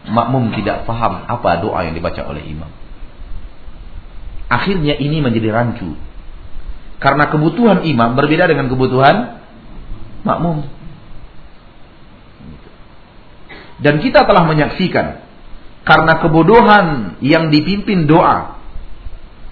[0.08, 2.68] makmum tidak paham apa doa yang dibaca oleh imam.
[4.48, 5.92] Akhirnya ini menjadi rancu.
[6.98, 9.44] Karena kebutuhan imam berbeda dengan kebutuhan
[10.26, 10.66] makmum.
[13.78, 15.22] Dan kita telah menyaksikan
[15.86, 18.58] karena kebodohan yang dipimpin doa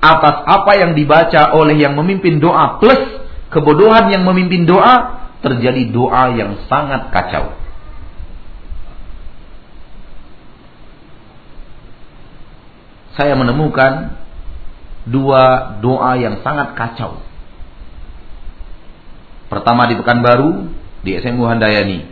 [0.02, 3.22] atas apa yang dibaca oleh yang memimpin doa plus
[3.54, 7.54] kebodohan yang memimpin doa terjadi doa yang sangat kacau.
[13.16, 14.20] Saya menemukan
[15.08, 17.26] dua doa yang sangat kacau
[19.46, 20.74] Pertama di Pekanbaru,
[21.06, 22.02] di SMU Handayani.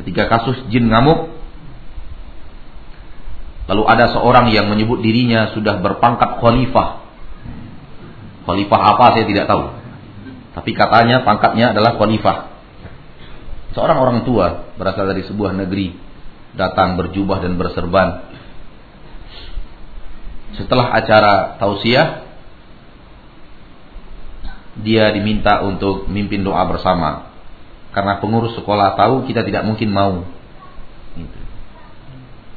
[0.00, 1.28] Ketika kasus jin ngamuk,
[3.68, 7.04] lalu ada seorang yang menyebut dirinya sudah berpangkat khalifah.
[8.48, 9.64] Khalifah apa saya tidak tahu.
[10.56, 12.50] Tapi katanya pangkatnya adalah khalifah.
[13.76, 15.92] Seorang orang tua berasal dari sebuah negeri
[16.56, 18.33] datang berjubah dan berserban.
[20.54, 22.24] Setelah acara tausiah,
[24.78, 27.30] dia diminta untuk mimpin doa bersama.
[27.94, 30.26] Karena pengurus sekolah tahu kita tidak mungkin mau.
[31.14, 31.38] Gitu.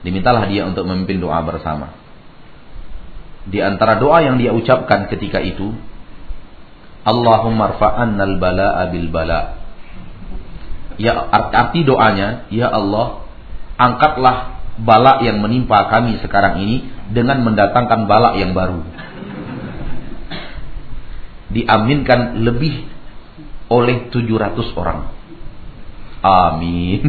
[0.01, 1.93] Dimintalah dia untuk memimpin doa bersama.
[3.47, 5.71] Di antara doa yang dia ucapkan ketika itu,
[7.05, 9.61] Allahumma rfa'annal bala'a bil bala.
[10.97, 13.23] Ya arti doanya, ya Allah,
[13.77, 18.82] angkatlah bala yang menimpa kami sekarang ini dengan mendatangkan bala yang baru
[21.51, 22.84] diaminkan lebih
[23.71, 24.99] oleh 700 orang.
[26.23, 27.01] Amin.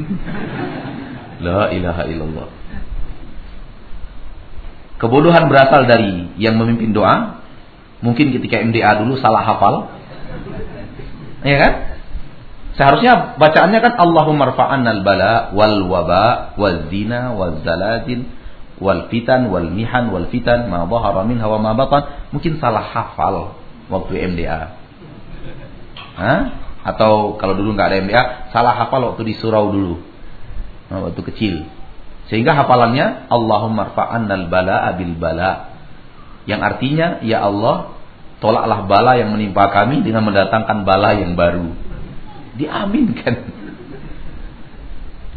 [1.46, 2.48] La ilaha illallah.
[4.98, 7.38] Kebodohan berasal dari yang memimpin doa.
[8.02, 9.94] Mungkin ketika MDA dulu salah hafal.
[11.46, 11.72] Ya kan?
[12.78, 18.22] Seharusnya bacaannya kan Allahumma rfa'annal bala wal waba wal zina wal zalazil
[18.78, 22.30] wal fitan wal mihan wal fitan ma dhahara minha wa ma batan.
[22.30, 23.58] Mungkin salah hafal
[23.90, 24.78] waktu MDA.
[26.22, 26.40] Hah?
[26.86, 28.22] Atau kalau dulu nggak ada MDA,
[28.54, 29.98] salah hafal waktu di surau dulu.
[30.88, 31.66] Nah, waktu kecil.
[32.30, 35.74] Sehingga hafalannya Allahumma rfa'annal bala abil bala.
[36.46, 37.98] Yang artinya, ya Allah,
[38.38, 41.87] tolaklah bala yang menimpa kami dengan mendatangkan bala yang baru
[42.58, 43.34] diaminkan.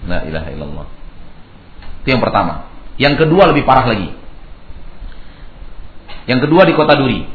[0.10, 0.88] La ilaha illallah.
[2.02, 2.68] Itu yang pertama.
[2.98, 4.10] Yang kedua lebih parah lagi.
[6.26, 7.30] Yang kedua di kota Duri.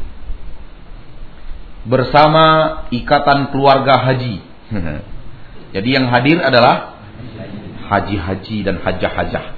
[1.86, 2.46] Bersama
[2.90, 4.42] ikatan keluarga haji.
[5.74, 6.98] Jadi yang hadir adalah
[7.86, 9.54] haji-haji dan hajah-hajah.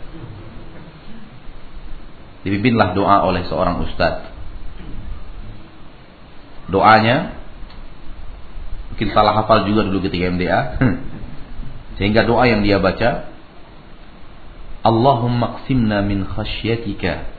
[2.44, 4.28] Dipimpinlah doa oleh seorang ustadz.
[6.68, 7.37] Doanya
[8.98, 10.60] mungkin salah hafal juga dulu ketika MDA.
[12.02, 13.30] Sehingga doa yang dia baca,
[14.82, 17.30] Allahumma qsimna min khasyatika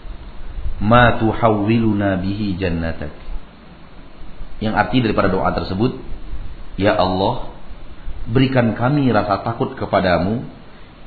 [0.79, 3.11] ma tuhawwiluna bihi jannatak.
[4.63, 5.99] Yang arti daripada doa tersebut,
[6.79, 7.51] Ya Allah,
[8.31, 10.47] berikan kami rasa takut kepadamu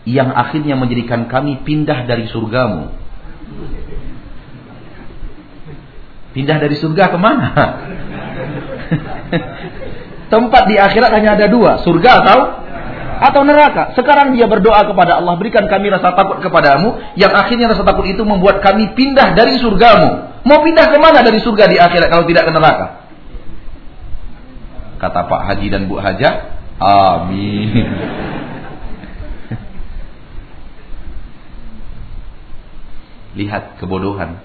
[0.05, 2.93] yang akhirnya menjadikan kami pindah dari surgamu.
[6.37, 7.49] Pindah dari surga ke mana?
[10.33, 12.39] Tempat di akhirat hanya ada dua, surga atau
[13.21, 13.93] atau neraka.
[13.93, 18.25] Sekarang dia berdoa kepada Allah, berikan kami rasa takut kepadamu, yang akhirnya rasa takut itu
[18.25, 20.41] membuat kami pindah dari surgamu.
[20.49, 23.05] Mau pindah ke mana dari surga di akhirat kalau tidak ke neraka?
[24.99, 27.93] Kata Pak Haji dan Bu Haja, amin.
[33.37, 34.41] Lihat kebodohan.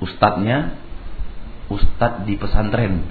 [0.00, 0.79] Ustadznya
[1.70, 3.06] ustadz di pesantren.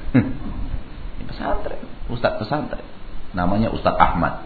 [1.18, 1.82] di pesantren,
[2.12, 2.99] ustadz pesantren.
[3.34, 4.41] Namanya Ustadz Ahmad.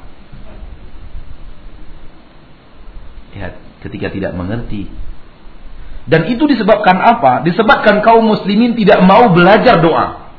[3.34, 3.54] Lihat,
[3.88, 4.92] ketika tidak mengerti.
[6.04, 7.48] Dan itu disebabkan apa?
[7.48, 10.36] Disebabkan kaum muslimin tidak mau belajar doa.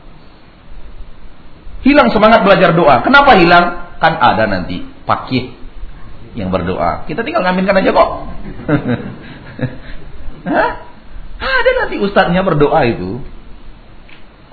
[1.80, 3.00] Hilang semangat belajar doa.
[3.00, 3.96] Kenapa hilang?
[3.96, 5.56] Kan ada nanti pakih
[6.36, 7.08] yang berdoa.
[7.08, 8.10] Kita tinggal ngaminkan aja kok.
[10.52, 10.70] Hah?
[11.40, 13.24] Ada nanti ustadznya berdoa itu.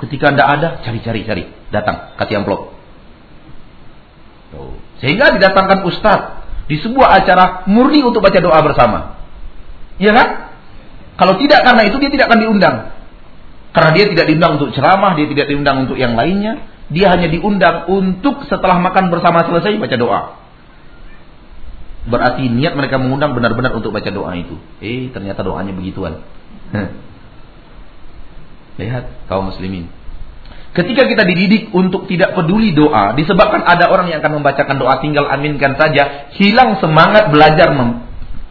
[0.02, 1.44] Ketika tidak ada, cari-cari, cari.
[1.70, 2.74] Datang, kasih amplop.
[5.02, 9.18] Sehingga didatangkan ustadz di sebuah acara murni untuk baca doa bersama.
[10.02, 10.28] Iya kan?
[11.18, 12.76] Kalau tidak karena itu dia tidak akan diundang.
[13.72, 16.66] Karena dia tidak diundang untuk ceramah, dia tidak diundang untuk yang lainnya.
[16.92, 20.22] Dia hanya diundang untuk setelah makan bersama selesai baca doa.
[22.10, 24.58] Berarti niat mereka mengundang benar-benar untuk baca doa itu.
[24.82, 26.26] Eh, ternyata doanya begituan.
[28.82, 30.02] Lihat kaum muslimin.
[30.72, 35.28] Ketika kita dididik untuk tidak peduli doa, disebabkan ada orang yang akan membacakan doa tinggal
[35.28, 37.76] aminkan saja, hilang semangat belajar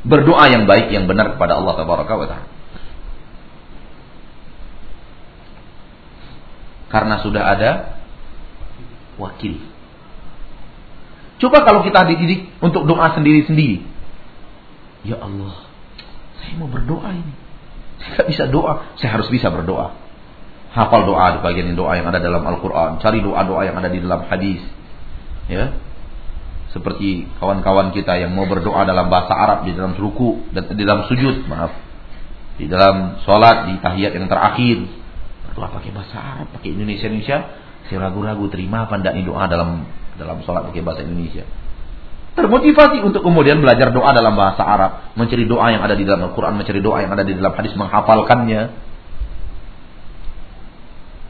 [0.05, 2.39] berdoa yang baik yang benar kepada Allah taala.
[6.93, 7.71] Karena sudah ada
[9.17, 9.57] wakil.
[11.41, 13.81] Coba kalau kita dididik untuk doa sendiri-sendiri.
[15.09, 15.57] Ya Allah,
[16.37, 17.33] saya mau berdoa ini.
[18.05, 20.00] Saya bisa doa, saya harus bisa berdoa
[20.71, 24.27] hafal doa di bagian doa yang ada dalam Al-Quran, cari doa-doa yang ada di dalam
[24.31, 24.63] hadis,
[25.51, 25.75] ya.
[26.71, 31.11] Seperti kawan-kawan kita yang mau berdoa dalam bahasa Arab di dalam ruku dan di dalam
[31.11, 31.75] sujud, maaf,
[32.63, 34.87] di dalam sholat di tahiyat yang terakhir,
[35.51, 37.39] berdoa pakai bahasa Arab, pakai Indonesia Indonesia,
[37.91, 39.83] saya ragu-ragu terima apa tidak nih doa dalam
[40.15, 41.43] dalam sholat pakai bahasa Indonesia.
[42.39, 46.55] Termotivasi untuk kemudian belajar doa dalam bahasa Arab, mencari doa yang ada di dalam Al-Quran,
[46.55, 48.90] mencari doa yang ada di dalam hadis, menghafalkannya,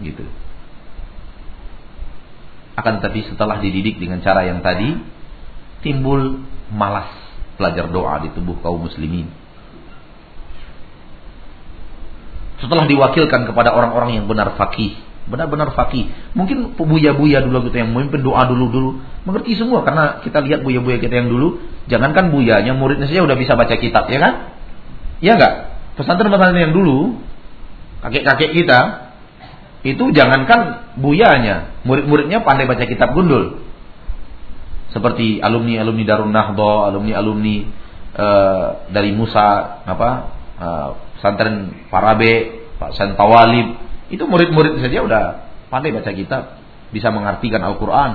[0.00, 0.24] gitu.
[2.76, 4.96] Akan tetapi setelah dididik dengan cara yang tadi,
[5.84, 6.40] timbul
[6.72, 7.12] malas
[7.60, 9.28] belajar doa di tubuh kaum muslimin.
[12.60, 14.96] Setelah diwakilkan kepada orang-orang yang benar fakih,
[15.28, 16.08] benar-benar fakih.
[16.36, 21.24] Mungkin buya-buya dulu gitu yang memimpin doa dulu-dulu, mengerti semua karena kita lihat buya-buya kita
[21.24, 24.32] yang dulu, jangankan buyanya, muridnya saja udah bisa baca kitab, ya kan?
[25.20, 25.54] Ya enggak?
[26.00, 27.20] Pesantren-pesantren yang dulu,
[28.04, 29.09] kakek-kakek kita,
[29.80, 33.64] itu jangankan buyanya, murid-muridnya pandai baca kitab gundul.
[34.92, 37.56] Seperti alumni-alumni Darun Nahdo, alumni-alumni
[38.12, 40.10] uh, dari Musa, apa
[40.60, 43.80] uh, pesantren Parabe, Pak Santawalib,
[44.12, 45.24] itu murid-murid saja udah
[45.72, 46.60] pandai baca kitab,
[46.92, 48.10] bisa mengartikan Al-Quran.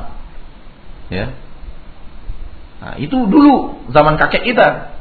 [1.10, 1.34] Ya.
[2.78, 4.94] Nah, itu dulu zaman kakek kita.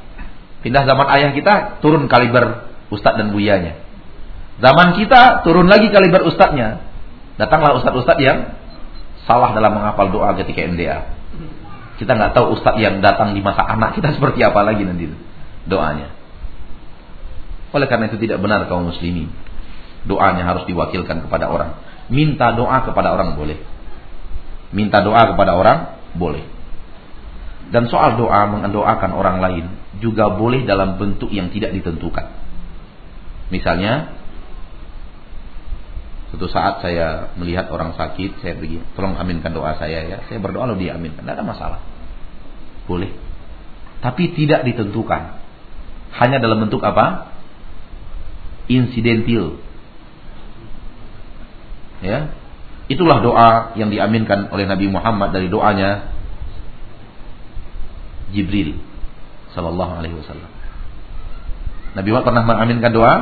[0.64, 3.83] Pindah zaman ayah kita turun kaliber ustadz dan buyanya.
[4.62, 6.78] Zaman kita turun lagi kaliber ustadznya.
[7.34, 8.54] Datanglah ustadz-ustadz yang
[9.26, 11.10] salah dalam menghafal doa ketika MDA.
[11.98, 15.10] Kita nggak tahu ustadz yang datang di masa anak kita seperti apa lagi nanti
[15.66, 16.14] doanya.
[17.74, 19.26] Oleh karena itu tidak benar kaum muslimin.
[20.06, 21.74] Doanya harus diwakilkan kepada orang.
[22.06, 23.58] Minta doa kepada orang boleh.
[24.70, 26.44] Minta doa kepada orang boleh.
[27.74, 29.64] Dan soal doa mendoakan orang lain
[29.98, 32.30] juga boleh dalam bentuk yang tidak ditentukan.
[33.50, 34.13] Misalnya
[36.34, 40.18] Suatu saat saya melihat orang sakit, saya pergi, tolong aminkan doa saya ya.
[40.26, 41.80] Saya berdoa lalu dia aminkan, tidak ada masalah.
[42.90, 43.14] Boleh.
[44.02, 45.38] Tapi tidak ditentukan.
[46.18, 47.30] Hanya dalam bentuk apa?
[48.66, 49.62] Insidentil.
[52.02, 52.34] Ya.
[52.90, 56.10] Itulah doa yang diaminkan oleh Nabi Muhammad dari doanya
[58.34, 58.82] Jibril
[59.54, 60.50] sallallahu alaihi wasallam.
[61.94, 63.14] Nabi Muhammad pernah mengaminkan doa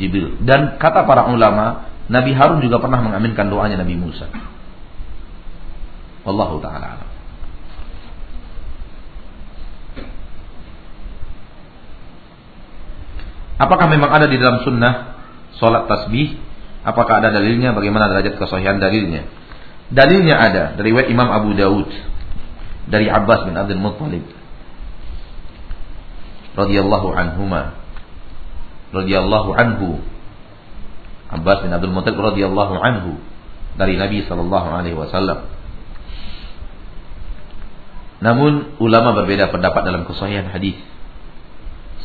[0.00, 4.26] Jibril dan kata para ulama Nabi Harun juga pernah mengaminkan doanya Nabi Musa.
[6.22, 7.12] Wallahu taala
[13.62, 15.14] Apakah memang ada di dalam sunnah
[15.54, 16.34] solat tasbih?
[16.82, 17.70] Apakah ada dalilnya?
[17.70, 19.22] Bagaimana derajat kesahihan dalilnya?
[19.86, 21.86] Dalilnya ada dari Imam Abu Daud
[22.90, 24.24] dari Abbas bin Abdul Muttalib
[26.58, 27.78] radhiyallahu anhuma
[28.90, 30.02] radhiyallahu anhu
[31.32, 33.16] Abbas bin Abdul Muttalib radhiyallahu anhu
[33.80, 35.48] dari Nabi sallallahu alaihi wasallam.
[38.22, 40.78] Namun ulama berbeda pendapat dalam kesahihan hadis.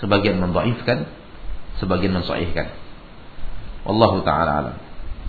[0.02, 1.06] Sebagian mendhaifkan,
[1.78, 2.74] sebagian mensahihkan.
[3.86, 4.76] Wallahu taala alam.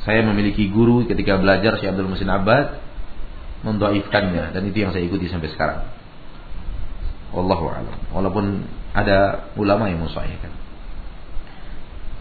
[0.07, 2.81] Saya memiliki guru ketika belajar Syekh Abdul Musin Abbas
[3.67, 5.91] mendhaifkannya dan itu yang saya ikuti sampai sekarang.
[7.35, 7.99] Wallahu alam.
[8.15, 8.65] Walaupun
[8.97, 10.58] ada ulama yang mensahihkan.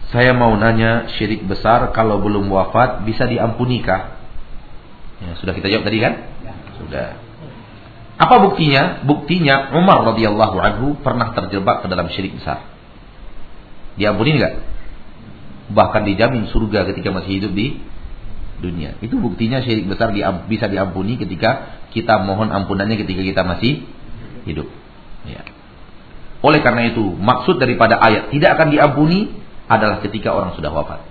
[0.08, 4.16] Saya mau nanya syirik besar kalau belum wafat bisa diampunikah?
[5.20, 6.14] Ya, sudah kita jawab tadi kan?
[6.40, 6.52] Ya.
[6.80, 7.08] Sudah.
[8.16, 9.04] Apa buktinya?
[9.04, 12.64] Buktinya Umar radhiyallahu anhu pernah terjebak ke dalam syirik besar.
[14.00, 14.64] Diampuni enggak?
[15.76, 17.76] Bahkan dijamin surga ketika masih hidup di
[18.64, 18.96] dunia.
[19.04, 20.10] Itu buktinya syirik besar
[20.48, 23.84] bisa diampuni ketika kita mohon ampunannya ketika kita masih
[24.48, 24.66] hidup.
[25.28, 25.44] Ya.
[26.40, 29.34] Oleh karena itu, maksud daripada ayat tidak akan diampuni
[29.68, 31.04] adalah ketika orang sudah wafat.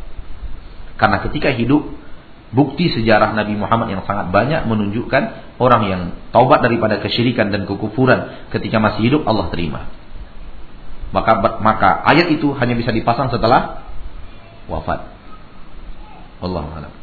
[0.97, 1.93] Karena ketika hidup,
[2.51, 5.23] bukti sejarah Nabi Muhammad yang sangat banyak menunjukkan
[5.61, 6.01] orang yang
[6.33, 9.85] taubat daripada kesyirikan dan kekufuran ketika masih hidup Allah terima.
[11.13, 13.85] Maka maka ayat itu hanya bisa dipasang setelah
[14.67, 15.07] wafat.
[16.43, 16.96] Allah a'lam.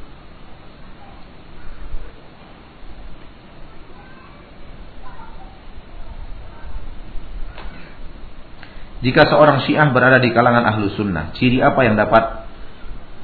[9.05, 12.48] Jika seorang syiah berada di kalangan ahlu sunnah, ciri apa yang dapat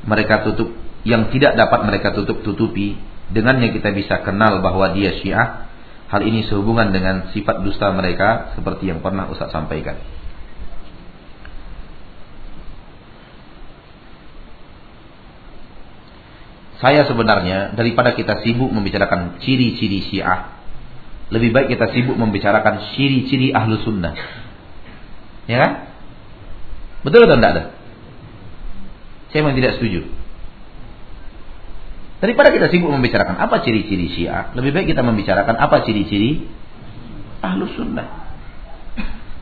[0.04, 0.76] mereka tutup,
[1.08, 3.00] yang tidak dapat mereka tutup-tutupi,
[3.32, 5.72] dengannya kita bisa kenal bahwa dia syiah.
[6.12, 9.96] Hal ini sehubungan dengan sifat dusta mereka seperti yang pernah Ustaz sampaikan.
[16.82, 20.60] Saya sebenarnya daripada kita sibuk membicarakan ciri-ciri syiah,
[21.30, 24.39] lebih baik kita sibuk membicarakan ciri-ciri ahlu sunnah.
[25.50, 25.72] Ya kan?
[27.02, 27.74] Betul atau tidak?
[29.34, 30.06] Saya memang tidak setuju.
[32.22, 36.46] Daripada kita sibuk membicarakan apa ciri-ciri Syiah, lebih baik kita membicarakan apa ciri-ciri
[37.42, 38.30] Ahlu Sunnah.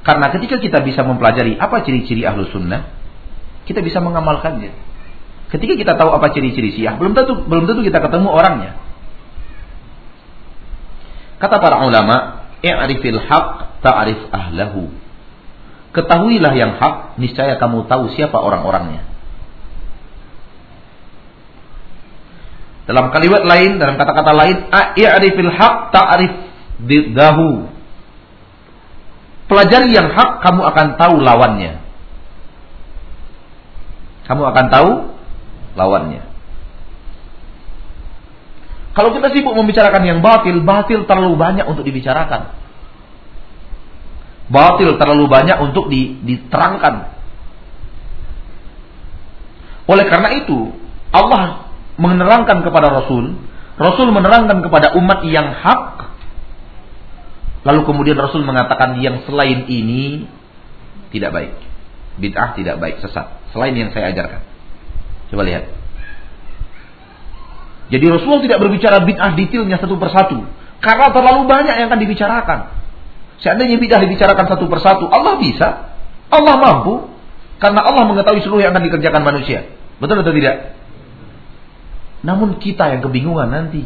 [0.07, 2.89] Karena ketika kita bisa mempelajari apa ciri-ciri Ahlu Sunnah,
[3.69, 4.73] kita bisa mengamalkannya.
[5.53, 8.81] Ketika kita tahu apa ciri-ciri Syiah, belum tentu belum tentu kita ketemu orangnya.
[11.43, 14.98] Kata para ulama, "I'rifil haq ta'rif ahlahu."
[15.89, 19.09] Ketahuilah yang hak, niscaya kamu tahu siapa orang-orangnya.
[22.85, 24.57] Dalam kalimat lain, dalam kata-kata lain,
[24.97, 26.33] i'rifil haq ta'rif
[26.85, 27.69] didahu.
[29.49, 31.81] Pelajari yang hak, kamu akan tahu lawannya.
[34.29, 34.91] Kamu akan tahu
[35.77, 36.23] lawannya.
[38.93, 42.68] Kalau kita sibuk membicarakan yang batil, batil terlalu banyak untuk dibicarakan
[44.49, 47.17] batil terlalu banyak untuk diterangkan.
[49.89, 50.73] Oleh karena itu,
[51.13, 53.37] Allah menerangkan kepada Rasul,
[53.81, 55.85] Rasul menerangkan kepada umat yang hak,
[57.65, 60.29] lalu kemudian Rasul mengatakan yang selain ini
[61.09, 61.55] tidak baik.
[62.19, 63.31] Bid'ah tidak baik, sesat.
[63.55, 64.43] Selain yang saya ajarkan.
[65.31, 65.71] Coba lihat.
[67.89, 70.45] Jadi Rasul tidak berbicara bid'ah detailnya satu persatu.
[70.85, 72.59] Karena terlalu banyak yang akan dibicarakan.
[73.39, 75.95] Seandainya bidah dibicarakan satu persatu, Allah bisa.
[76.29, 77.07] Allah mampu.
[77.59, 79.67] Karena Allah mengetahui seluruh yang akan dikerjakan manusia.
[79.99, 80.79] Betul atau tidak?
[82.23, 83.83] Namun kita yang kebingungan nanti.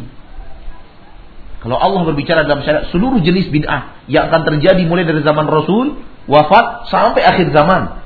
[1.63, 6.01] Kalau Allah berbicara dalam syariat seluruh jenis bid'ah yang akan terjadi mulai dari zaman Rasul,
[6.27, 8.03] wafat sampai akhir zaman.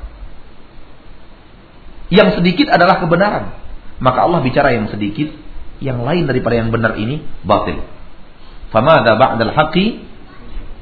[2.13, 3.57] Yang sedikit adalah kebenaran.
[3.99, 5.33] Maka Allah bicara yang sedikit,
[5.81, 7.81] yang lain daripada yang benar ini batil.
[8.71, 9.57] Famada ba'dal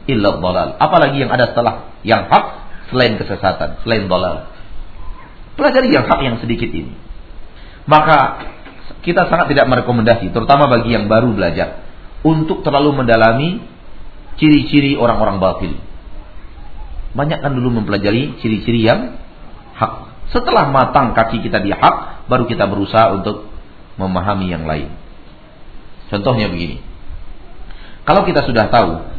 [0.06, 0.76] illa dhalal.
[0.80, 1.74] Apalagi yang ada setelah
[2.04, 2.44] yang hak
[2.92, 4.50] selain kesesatan, selain dhalal.
[5.54, 6.92] Pelajari yang hak yang sedikit ini.
[7.84, 8.48] Maka
[9.04, 11.84] kita sangat tidak merekomendasi, terutama bagi yang baru belajar,
[12.24, 13.60] untuk terlalu mendalami
[14.40, 15.72] ciri-ciri orang-orang batil.
[17.14, 19.14] Banyak kan dulu mempelajari ciri-ciri yang
[19.78, 19.92] hak.
[20.34, 23.46] Setelah matang kaki kita di hak, baru kita berusaha untuk
[24.00, 24.90] memahami yang lain.
[26.10, 26.82] Contohnya begini.
[28.04, 29.13] Kalau kita sudah tahu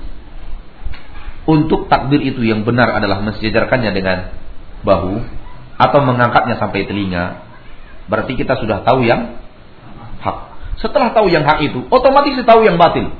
[1.45, 4.17] untuk takbir itu yang benar adalah mensejajarkannya dengan
[4.81, 5.21] bahu
[5.77, 7.45] atau mengangkatnya sampai telinga,
[8.09, 9.37] berarti kita sudah tahu yang
[10.21, 10.37] hak.
[10.81, 13.13] Setelah tahu yang hak itu, otomatis tahu yang batil.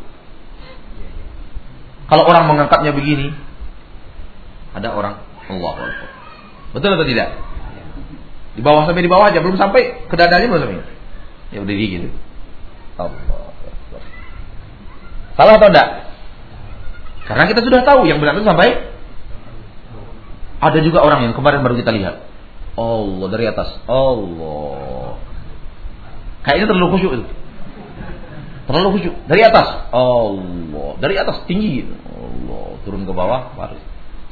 [2.05, 3.34] Kalau orang mengangkatnya begini,
[4.78, 5.73] ada orang Allah
[6.73, 7.30] Betul atau tidak?
[8.55, 10.95] Di bawah sampai di bawah aja, belum sampai ke dadanya belum sampai.
[11.53, 12.09] Ya udah gitu.
[12.99, 13.51] Allah.
[15.36, 15.89] Salah atau enggak?
[17.26, 18.93] Karena kita sudah tahu yang benar itu sampai
[20.61, 22.26] ada juga orang yang kemarin baru kita lihat.
[22.76, 23.69] Allah dari atas.
[23.89, 25.17] Allah.
[26.45, 27.26] Kayaknya terlalu khusyuk itu.
[28.69, 29.15] Terlalu khusyuk.
[29.26, 29.67] Dari atas.
[29.89, 30.91] Allah.
[31.01, 31.86] Dari atas tinggi.
[32.13, 32.78] Allah.
[32.86, 33.53] Turun ke bawah.
[33.57, 33.78] Baru.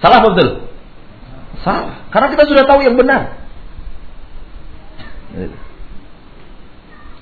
[0.01, 0.69] Salah betul?
[1.65, 2.05] Salah.
[2.13, 3.41] Karena kita sudah tahu yang benar.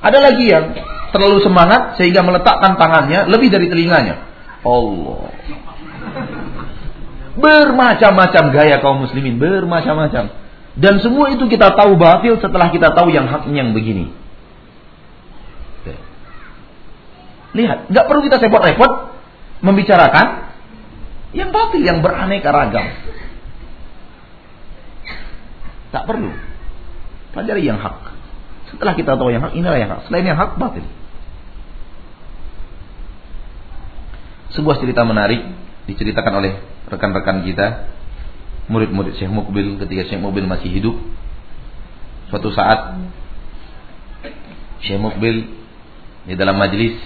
[0.02, 0.76] Ada lagi yang
[1.14, 4.31] terlalu semangat sehingga meletakkan tangannya lebih dari telinganya.
[4.62, 5.34] Allah.
[7.32, 10.36] Bermacam-macam gaya kaum muslimin, bermacam-macam.
[10.76, 14.12] Dan semua itu kita tahu batil setelah kita tahu yang haknya yang begini.
[17.52, 18.92] Lihat, nggak perlu kita repot-repot
[19.60, 20.56] membicarakan
[21.36, 22.88] yang batil, yang beraneka ragam.
[25.92, 26.32] Tak perlu.
[27.36, 28.16] Pelajari yang hak.
[28.72, 30.08] Setelah kita tahu yang hak, inilah yang hak.
[30.08, 30.84] Selain yang hak, batil.
[34.52, 35.48] Sebuah cerita menarik
[35.88, 36.54] diceritakan oleh
[36.92, 37.88] rekan-rekan kita,
[38.68, 40.96] murid-murid Syekh Mukbil ketika Syekh Mukbil masih hidup.
[42.28, 43.00] Suatu saat
[44.84, 45.48] Syekh Mukbil
[46.28, 47.00] di dalam majlis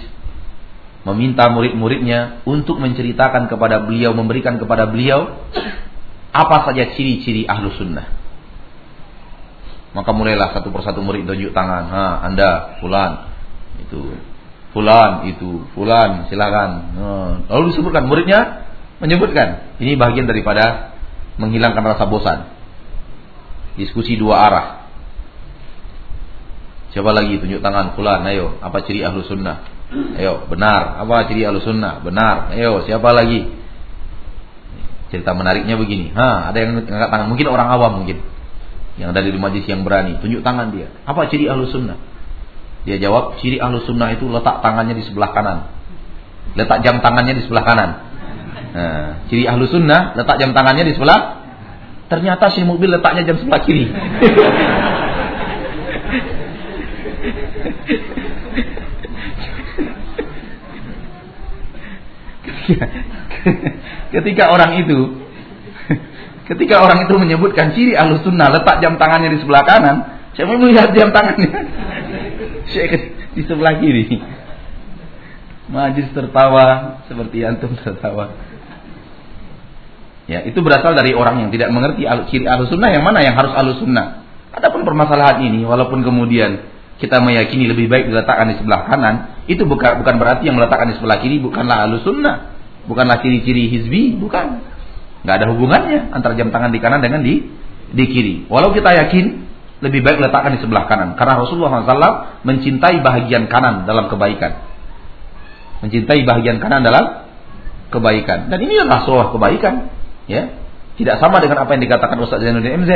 [1.06, 5.38] meminta murid-muridnya untuk menceritakan kepada beliau, memberikan kepada beliau
[6.34, 8.10] apa saja ciri-ciri ahlu sunnah.
[9.94, 11.88] Maka mulailah satu persatu murid tunjuk tangan.
[11.88, 13.32] Ha, anda, fulan,
[13.80, 14.12] itu,
[14.76, 16.70] fulan, itu, fulan, silakan.
[16.92, 18.68] Nah, lalu disebutkan muridnya
[19.00, 19.80] menyebutkan.
[19.80, 20.92] Ini bagian daripada
[21.40, 22.52] menghilangkan rasa bosan.
[23.80, 24.66] Diskusi dua arah.
[26.92, 29.64] Siapa lagi tunjuk tangan fulan, ayo, apa ciri ahlu sunnah?
[30.20, 31.00] Ayo, benar.
[31.00, 32.04] Apa ciri sunnah?
[32.04, 32.52] Benar.
[32.52, 33.48] Ayo, siapa lagi?
[35.08, 36.12] Cerita menariknya begini.
[36.12, 37.28] Ha, ada yang angkat tangan.
[37.32, 38.20] Mungkin orang awam mungkin.
[39.00, 40.20] Yang dari majlis yang berani.
[40.20, 40.92] Tunjuk tangan dia.
[41.08, 42.15] Apa ciri sunnah?
[42.86, 45.74] Dia jawab, ciri sunnah itu letak tangannya di sebelah kanan.
[46.54, 47.90] Letak jam tangannya di sebelah kanan.
[48.70, 51.42] Nah, ciri sunnah, letak jam tangannya di sebelah.
[52.06, 53.90] Ternyata si mobil letaknya jam sebelah kiri.
[64.14, 64.98] ketika orang itu
[66.46, 69.96] ketika orang itu menyebutkan ciri ahlu sunnah letak jam tangannya di sebelah kanan
[70.34, 71.50] saya mau melihat jam tangannya
[72.70, 72.86] saya
[73.34, 74.18] di sebelah kiri
[75.66, 78.34] majlis tertawa seperti antum tertawa
[80.26, 83.54] ya itu berasal dari orang yang tidak mengerti ciri ahlu sunnah yang mana yang harus
[83.54, 84.22] ahlu sunnah
[84.54, 90.00] adapun permasalahan ini walaupun kemudian kita meyakini lebih baik diletakkan di sebelah kanan, itu bukan
[90.00, 92.56] bukan berarti yang meletakkan di sebelah kiri bukanlah ahlu sunnah.
[92.88, 94.64] Bukanlah ciri-ciri hizbi, bukan.
[95.26, 97.44] Nggak ada hubungannya antara jam tangan di kanan dengan di
[97.92, 98.34] di kiri.
[98.48, 99.24] Walau kita yakin
[99.84, 104.64] lebih baik letakkan di sebelah kanan, karena Rasulullah SAW mencintai bahagian kanan dalam kebaikan.
[105.84, 107.28] Mencintai bahagian kanan dalam
[107.92, 108.48] kebaikan.
[108.48, 109.92] Dan ini adalah sebuah kebaikan,
[110.30, 110.56] ya.
[110.96, 112.92] Tidak sama dengan apa yang dikatakan Ustaz Zainuddin MZ.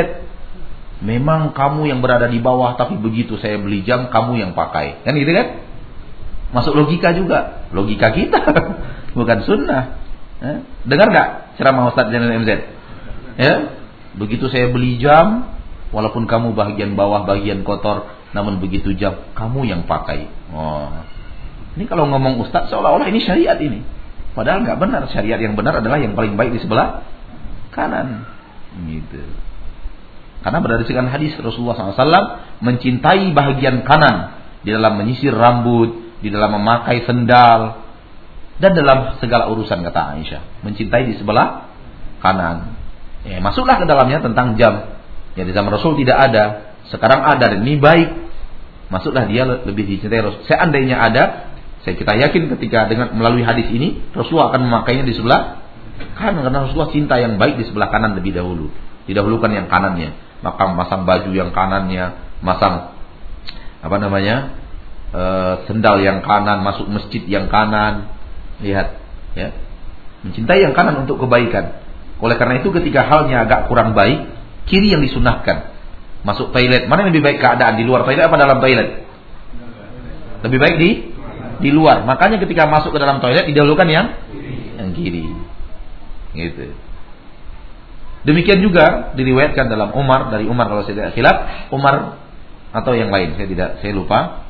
[1.05, 5.05] Memang kamu yang berada di bawah tapi begitu saya beli jam kamu yang pakai.
[5.05, 5.61] Kan gitu kan?
[6.49, 7.69] Masuk logika juga.
[7.69, 8.41] Logika kita.
[9.17, 10.01] bukan sunnah.
[10.41, 10.65] Ya.
[10.89, 11.27] Dengar nggak
[11.61, 12.51] ceramah Ustaz Jainal MZ?
[13.37, 13.53] Ya,
[14.17, 15.45] begitu saya beli jam,
[15.91, 20.27] walaupun kamu bagian bawah, bagian kotor, namun begitu jam kamu yang pakai.
[20.51, 20.91] Oh.
[21.75, 23.83] Ini kalau ngomong Ustaz seolah-olah ini syariat ini.
[24.31, 25.01] Padahal nggak benar.
[25.11, 27.03] Syariat yang benar adalah yang paling baik di sebelah
[27.75, 28.27] kanan.
[28.87, 29.23] Gitu.
[30.41, 37.05] Karena berdasarkan hadis Rasulullah SAW mencintai bahagian kanan di dalam menyisir rambut, di dalam memakai
[37.05, 37.83] sendal,
[38.57, 40.65] dan dalam segala urusan kata Aisyah.
[40.65, 41.69] Mencintai di sebelah
[42.21, 42.77] kanan.
[43.21, 45.00] Ya, masuklah ke dalamnya tentang jam.
[45.35, 46.75] Ya di zaman Rasul tidak ada.
[46.91, 48.09] Sekarang ada dan ini baik.
[48.91, 50.43] Masuklah dia lebih dicintai Rasul.
[50.51, 51.53] Seandainya ada,
[51.87, 55.63] saya kita yakin ketika dengan melalui hadis ini Rasulullah akan memakainya di sebelah
[56.19, 58.67] kanan karena Rasulullah cinta yang baik di sebelah kanan lebih dahulu.
[59.07, 60.13] Didahulukan yang kanannya.
[60.41, 62.97] Maka masang baju yang kanannya, masang
[63.81, 64.57] apa namanya?
[65.13, 65.23] E,
[65.65, 68.13] sendal yang kanan, masuk masjid yang kanan.
[68.61, 68.97] Lihat,
[69.33, 69.53] ya.
[70.21, 71.81] Mencintai yang kanan untuk kebaikan.
[72.21, 74.40] Oleh karena itu ketika halnya agak kurang baik,
[74.71, 75.75] kiri yang disunahkan.
[76.23, 79.03] Masuk toilet, mana yang lebih baik keadaan di luar toilet apa dalam toilet?
[80.47, 80.89] Lebih baik di
[81.61, 82.07] di luar.
[82.07, 84.07] Makanya ketika masuk ke dalam toilet didahulukan yang
[84.79, 85.27] yang kiri.
[86.31, 86.73] Gitu.
[88.21, 91.37] Demikian juga diriwayatkan dalam Umar dari Umar kalau saya tidak silap,
[91.73, 92.21] Umar
[92.71, 94.47] atau yang lain saya tidak saya lupa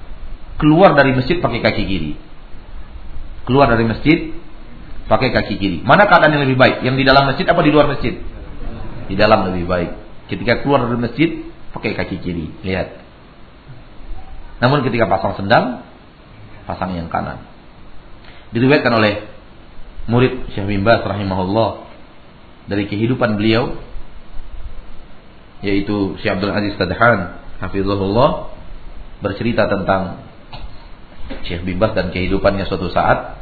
[0.61, 2.11] keluar dari masjid pakai kaki kiri.
[3.47, 4.36] Keluar dari masjid
[5.07, 5.78] pakai kaki kiri.
[5.88, 6.84] Mana keadaan yang lebih baik?
[6.84, 8.19] Yang di dalam masjid apa di luar masjid?
[9.07, 9.91] Di dalam lebih baik.
[10.32, 11.30] Ketika keluar dari masjid
[11.76, 12.48] pakai kaki kiri.
[12.64, 13.04] Lihat.
[14.64, 15.84] Namun ketika pasang sendal
[16.64, 17.44] pasang yang kanan.
[18.56, 19.28] Diriwayatkan oleh
[20.08, 21.90] murid Syekh bin Baz rahimahullah
[22.72, 23.76] dari kehidupan beliau
[25.62, 28.56] yaitu Syekh Abdul Aziz Tadhan hafizahullah
[29.22, 30.26] bercerita tentang
[31.46, 33.40] Syekh bin Baz dan kehidupannya suatu saat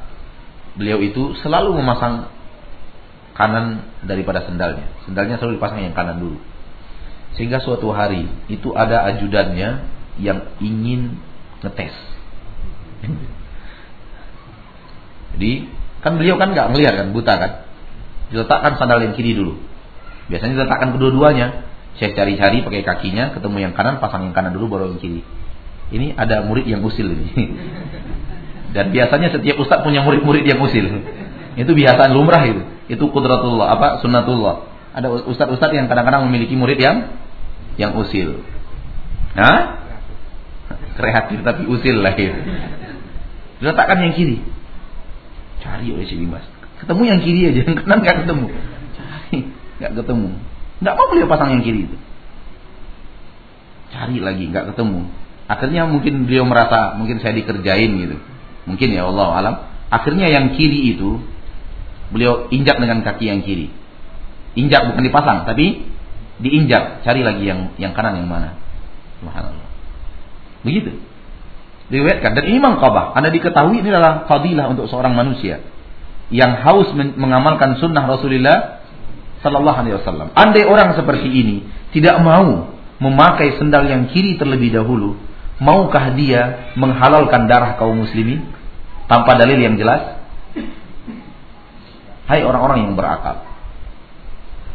[0.75, 2.31] beliau itu selalu memasang
[3.33, 4.91] kanan daripada sendalnya.
[5.07, 6.37] Sendalnya selalu dipasang yang kanan dulu.
[7.37, 9.85] Sehingga suatu hari itu ada ajudannya
[10.19, 11.17] yang ingin
[11.61, 11.93] ngetes.
[15.35, 15.51] Jadi
[15.99, 17.51] kan beliau kan nggak ngelihat kan buta kan.
[18.29, 19.57] Diletakkan sandal yang kiri dulu.
[20.29, 21.65] Biasanya diletakkan kedua-duanya.
[21.97, 25.21] Saya cari-cari pakai kakinya, ketemu yang kanan, pasang yang kanan dulu baru yang kiri.
[25.89, 27.27] Ini ada murid yang usil ini.
[28.75, 30.85] Dan biasanya setiap ustadz punya murid-murid yang usil.
[31.57, 32.61] Itu biasaan lumrah itu.
[32.87, 34.69] Itu kudratullah, apa sunnatullah.
[34.93, 37.13] Ada ustadz-ustadz yang kadang-kadang memiliki murid yang
[37.77, 38.41] yang usil.
[39.37, 39.85] Hah?
[40.97, 42.41] Kreatif tapi usil lah itu.
[43.63, 44.37] Diletakkan yang kiri.
[45.59, 46.43] Cari oleh si Dimas.
[46.79, 48.45] Ketemu yang kiri aja, yang kanan nggak ketemu.
[48.95, 49.37] Cari,
[49.79, 50.29] nggak ketemu.
[50.79, 51.97] Nggak mau beliau pasang yang kiri itu.
[53.91, 55.01] Cari lagi, nggak ketemu.
[55.49, 58.17] Akhirnya mungkin beliau merasa mungkin saya dikerjain gitu.
[58.69, 59.55] Mungkin ya Allah alam.
[59.89, 61.19] Akhirnya yang kiri itu
[62.13, 63.73] beliau injak dengan kaki yang kiri.
[64.57, 65.85] Injak bukan dipasang, tapi
[66.41, 67.05] diinjak.
[67.05, 68.57] Cari lagi yang yang kanan yang mana.
[69.21, 69.67] Subhanallah.
[70.63, 70.97] Begitu.
[71.89, 73.17] Diriwayatkan dan ini mangkabah.
[73.17, 75.65] Anda diketahui ini adalah fadilah untuk seorang manusia
[76.29, 78.85] yang haus mengamalkan sunnah Rasulullah
[79.41, 80.29] Sallallahu Alaihi Wasallam.
[80.37, 82.69] Andai orang seperti ini tidak mau
[83.01, 85.17] memakai sendal yang kiri terlebih dahulu,
[85.57, 88.45] maukah dia menghalalkan darah kaum muslimin
[89.09, 90.21] tanpa dalil yang jelas?
[92.29, 93.48] Hai orang-orang yang berakal.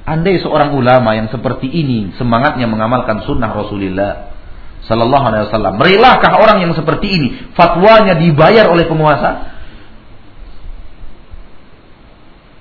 [0.04, 4.36] Andai seorang ulama yang seperti ini semangatnya mengamalkan sunnah Rasulullah
[4.84, 9.56] Sallallahu Alaihi Wasallam, relakah orang yang seperti ini fatwanya dibayar oleh penguasa?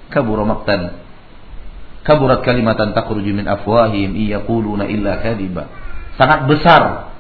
[0.07, 1.03] Kabur maktan
[2.03, 5.71] kaburat kalimatan takhruju min afwahihim iyaquluna illa kadiba.
[6.19, 7.11] Sangat besar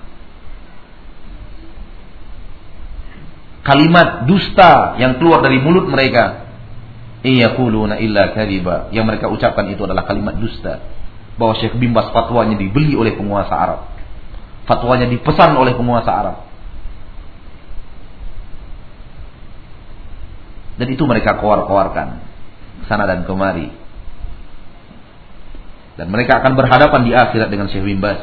[3.63, 6.52] kalimat dusta yang keluar dari mulut mereka.
[7.23, 8.91] Iyaquluna illa kadiba.
[8.91, 10.83] Yang mereka ucapkan itu adalah kalimat dusta.
[11.39, 13.79] Bahwa Syekh Bimbas fatwanya dibeli oleh penguasa Arab.
[14.67, 16.37] Fatwanya dipesan oleh penguasa Arab.
[20.73, 22.19] Dan itu mereka keluar-keluarkan
[22.91, 23.71] sana dan kemari.
[25.95, 28.19] Dan mereka akan berhadapan di akhirat dengan Syekh Bimbas.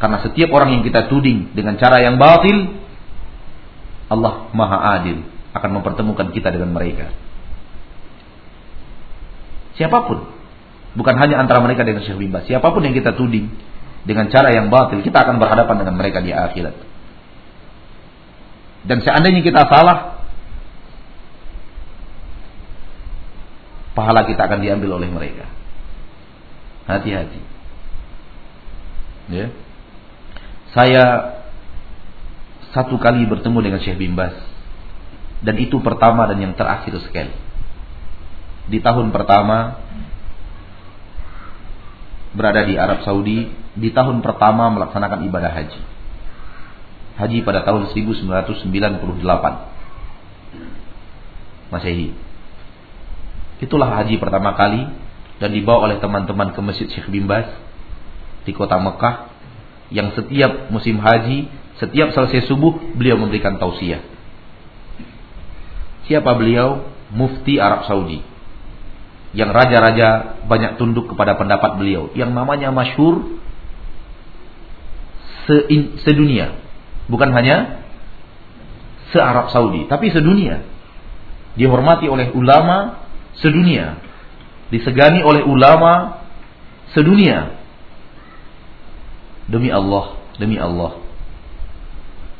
[0.00, 2.72] Karena setiap orang yang kita tuding dengan cara yang batil,
[4.08, 7.10] Allah Maha Adil akan mempertemukan kita dengan mereka.
[9.74, 10.28] Siapa pun,
[10.94, 13.50] bukan hanya antara mereka dengan Syekh Bimba, siapa pun yang kita tuding
[14.04, 16.76] dengan cara yang batil, kita akan berhadapan dengan mereka di akhirat.
[18.84, 20.24] Dan seandainya kita salah,
[23.92, 25.44] pahala kita akan diambil oleh mereka.
[26.88, 27.40] Hati-hati.
[29.30, 29.46] Ya.
[30.72, 31.04] Saya
[32.70, 34.34] satu kali bertemu dengan Syekh Bimbas
[35.40, 37.32] dan itu pertama dan yang terakhir sekali.
[38.68, 39.80] Di tahun pertama
[42.36, 45.80] berada di Arab Saudi, di tahun pertama melaksanakan ibadah haji.
[47.18, 49.10] Haji pada tahun 1998.
[51.70, 52.14] Masehi.
[53.60, 54.88] Itulah haji pertama kali
[55.40, 57.46] dan dibawa oleh teman-teman ke Masjid Syekh Bimbas
[58.44, 59.28] di kota Mekah
[59.92, 64.00] yang setiap musim haji, setiap selesai subuh beliau memberikan tausiah.
[66.10, 66.90] Siapa beliau?
[67.14, 68.18] Mufti Arab Saudi.
[69.30, 72.10] Yang raja-raja banyak tunduk kepada pendapat beliau.
[72.18, 73.38] Yang namanya masyhur
[75.46, 75.70] se
[76.02, 76.58] sedunia.
[77.06, 77.86] Bukan hanya
[79.14, 80.66] se-Arab Saudi, tapi sedunia.
[81.54, 83.06] Dihormati oleh ulama
[83.38, 84.02] sedunia.
[84.74, 86.26] Disegani oleh ulama
[86.90, 87.54] sedunia.
[89.46, 90.98] Demi Allah, demi Allah.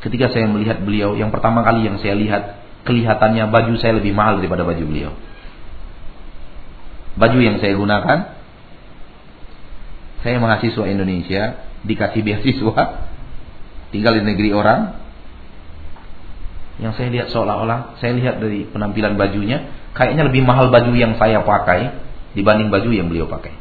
[0.03, 4.41] Ketika saya melihat beliau, yang pertama kali yang saya lihat, kelihatannya baju saya lebih mahal
[4.41, 5.13] daripada baju beliau.
[7.17, 8.19] Baju yang saya gunakan,
[10.21, 11.43] saya mahasiswa Indonesia,
[11.83, 12.83] dikasih beasiswa,
[13.89, 15.01] tinggal di negeri orang.
[16.81, 21.45] Yang saya lihat seolah-olah, saya lihat dari penampilan bajunya, kayaknya lebih mahal baju yang saya
[21.45, 21.93] pakai
[22.33, 23.53] dibanding baju yang beliau pakai.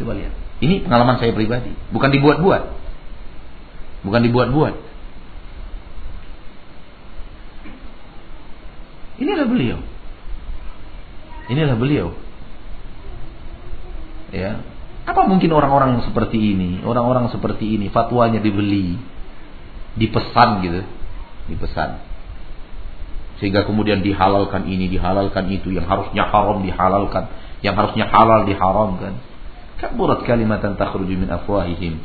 [0.00, 0.32] Coba lihat.
[0.62, 2.62] Ini pengalaman saya pribadi, bukan dibuat-buat.
[4.06, 4.74] Bukan dibuat-buat.
[9.22, 9.78] Inilah beliau.
[11.46, 12.08] Inilah beliau.
[14.34, 14.66] Ya.
[15.06, 18.98] Apa mungkin orang-orang seperti ini, orang-orang seperti ini fatwanya dibeli,
[19.98, 20.82] dipesan gitu,
[21.50, 22.02] dipesan.
[23.42, 27.26] Sehingga kemudian dihalalkan ini, dihalalkan itu, yang harusnya haram dihalalkan,
[27.66, 29.18] yang harusnya halal diharamkan.
[29.82, 31.98] Kaburat kalimatan takhruju min afwahihim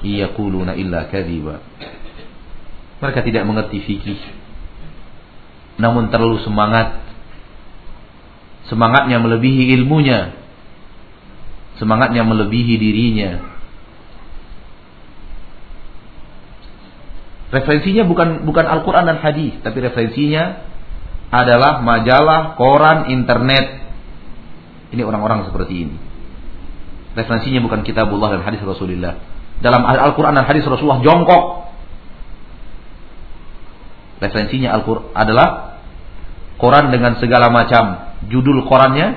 [0.00, 1.60] yaquluna illa kadhiba.
[3.04, 4.20] Mereka tidak mengerti fikih.
[5.78, 7.00] Namun terlalu semangat.
[8.66, 10.34] Semangatnya melebihi ilmunya.
[11.78, 13.58] Semangatnya melebihi dirinya.
[17.48, 20.68] Referensinya bukan bukan Al-Qur'an dan hadis, tapi referensinya
[21.32, 23.88] adalah majalah, koran, internet.
[24.92, 25.96] Ini orang-orang seperti ini.
[27.16, 29.16] Referensinya bukan kitabullah dan hadis Rasulullah.
[29.58, 31.67] Dalam Al-Quran dan hadis Rasulullah jongkok.
[34.18, 35.78] Referensinya Al-Quran adalah
[36.58, 39.14] Quran dengan segala macam judul Qurannya,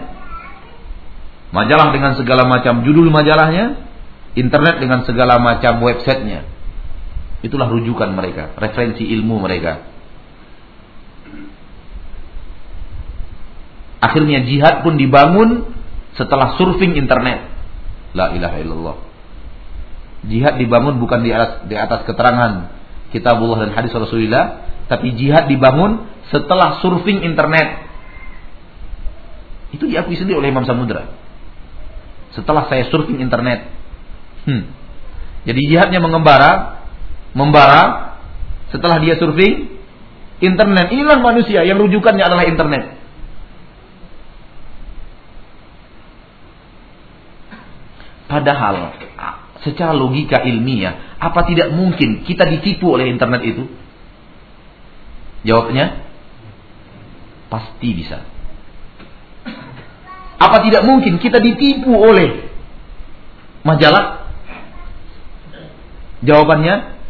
[1.50, 3.82] majalah dengan segala macam judul majalahnya,
[4.38, 6.46] internet dengan segala macam websitenya.
[7.42, 9.90] Itulah rujukan mereka, referensi ilmu mereka.
[14.02, 15.74] Akhirnya jihad pun dibangun
[16.18, 17.50] setelah surfing internet.
[18.14, 18.98] La ilaha illallah.
[20.30, 22.70] Jihad dibangun bukan di atas, di atas keterangan
[23.10, 27.88] kitabullah dan hadis Rasulullah, tapi jihad dibangun setelah surfing internet.
[29.72, 31.16] Itu diakui sendiri oleh Imam Samudra.
[32.36, 33.72] Setelah saya surfing internet.
[34.44, 34.68] Hmm.
[35.48, 36.84] Jadi jihadnya mengembara,
[37.32, 38.20] membara
[38.76, 39.80] setelah dia surfing
[40.44, 40.92] internet.
[40.92, 43.00] Inilah manusia yang rujukannya adalah internet.
[48.28, 48.92] Padahal
[49.64, 53.72] secara logika ilmiah, apa tidak mungkin kita ditipu oleh internet itu?
[55.42, 56.06] Jawabnya
[57.50, 58.22] pasti bisa.
[60.42, 62.50] Apa tidak mungkin kita ditipu oleh
[63.62, 64.26] majalah?
[66.22, 67.02] Jawabannya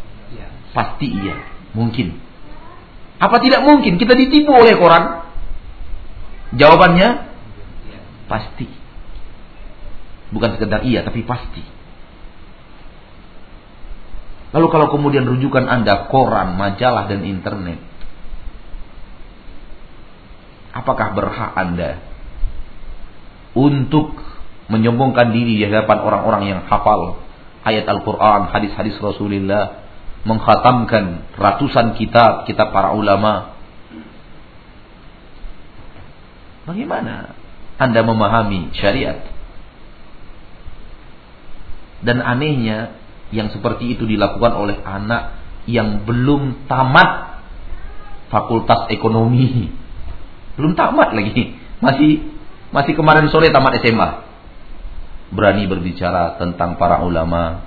[0.72, 1.36] pasti iya,
[1.76, 2.16] mungkin.
[3.20, 5.28] Apa tidak mungkin kita ditipu oleh koran?
[6.56, 7.08] Jawabannya
[8.26, 8.66] pasti.
[10.32, 11.60] Bukan sekedar iya, tapi pasti.
[14.52, 17.91] Lalu kalau kemudian rujukan Anda koran, majalah, dan internet.
[20.72, 22.00] Apakah berhak Anda
[23.52, 24.16] untuk
[24.72, 27.20] menyombongkan diri di hadapan orang-orang yang hafal
[27.62, 29.84] ayat Al-Quran, hadis-hadis Rasulullah,
[30.24, 33.58] menghatamkan ratusan kitab, kitab para ulama.
[36.64, 37.34] Bagaimana
[37.76, 39.28] Anda memahami syariat?
[42.02, 42.98] Dan anehnya
[43.30, 47.42] yang seperti itu dilakukan oleh anak yang belum tamat
[48.30, 49.81] fakultas ekonomi.
[50.58, 51.56] Belum tamat lagi.
[51.82, 52.22] Masih
[52.72, 54.08] masih kemarin sore tamat SMA.
[55.32, 57.64] Berani berbicara tentang para ulama.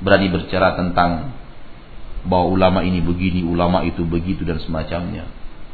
[0.00, 1.36] Berani berbicara tentang
[2.24, 5.28] bahwa ulama ini begini, ulama itu begitu dan semacamnya.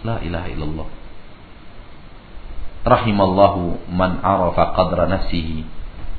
[0.04, 0.88] La ilaha illallah.
[2.84, 5.64] Rahimallahu man arafa qadra nafsihi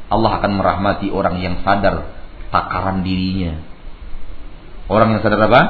[0.09, 2.13] Allah akan merahmati orang yang sadar
[2.53, 3.57] takaran dirinya.
[4.85, 5.61] Orang yang sadar apa?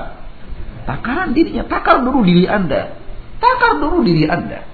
[0.83, 1.63] Takaran dirinya.
[1.71, 2.99] Takar dulu diri Anda.
[3.45, 4.65] Takar dulu diri Anda.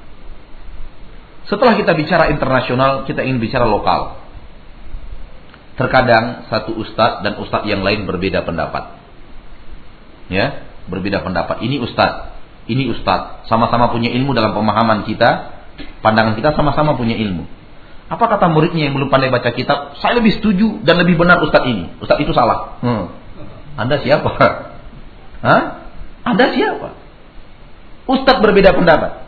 [1.51, 4.15] Setelah kita bicara internasional, kita ingin bicara lokal.
[5.75, 8.95] Terkadang satu ustadz dan ustadz yang lain berbeda pendapat.
[10.31, 11.59] Ya, berbeda pendapat.
[11.59, 12.31] Ini ustadz,
[12.71, 15.59] Ini ustadz, sama-sama punya ilmu dalam pemahaman kita,
[15.99, 17.43] pandangan kita sama-sama punya ilmu.
[18.07, 19.99] Apa kata muridnya yang belum pandai baca kitab?
[19.99, 21.91] Saya lebih setuju dan lebih benar ustadz ini.
[21.99, 22.79] Ustadz itu salah.
[22.79, 23.11] Hmm.
[23.75, 24.29] Anda siapa?
[25.47, 25.61] Hah?
[26.23, 27.00] Anda siapa?
[28.11, 29.23] Ustadz berbeda pendapat.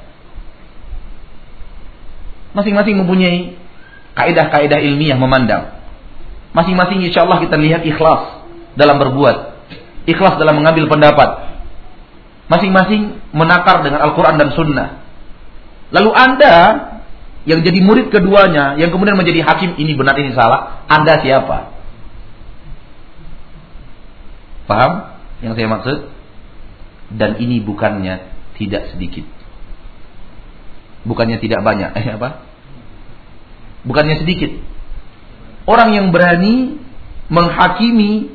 [2.54, 3.58] Masing-masing mempunyai
[4.14, 5.74] kaidah-kaidah ilmiah memandang.
[6.54, 8.46] Masing-masing insya Allah kita lihat ikhlas
[8.78, 9.66] dalam berbuat.
[10.06, 11.58] Ikhlas dalam mengambil pendapat.
[12.52, 14.90] Masing-masing menakar dengan Al-Quran dan Sunnah.
[15.90, 16.56] Lalu Anda
[17.50, 20.86] yang jadi murid keduanya, yang kemudian menjadi hakim, ini benar, ini salah.
[20.86, 21.74] Anda siapa?
[24.70, 24.92] Paham
[25.42, 25.98] yang saya maksud?
[27.14, 29.26] Dan ini bukannya tidak sedikit.
[31.04, 31.92] Bukannya tidak banyak.
[32.00, 32.30] Eh apa?
[33.84, 34.52] Bukannya sedikit.
[35.68, 36.80] Orang yang berani
[37.32, 38.32] menghakimi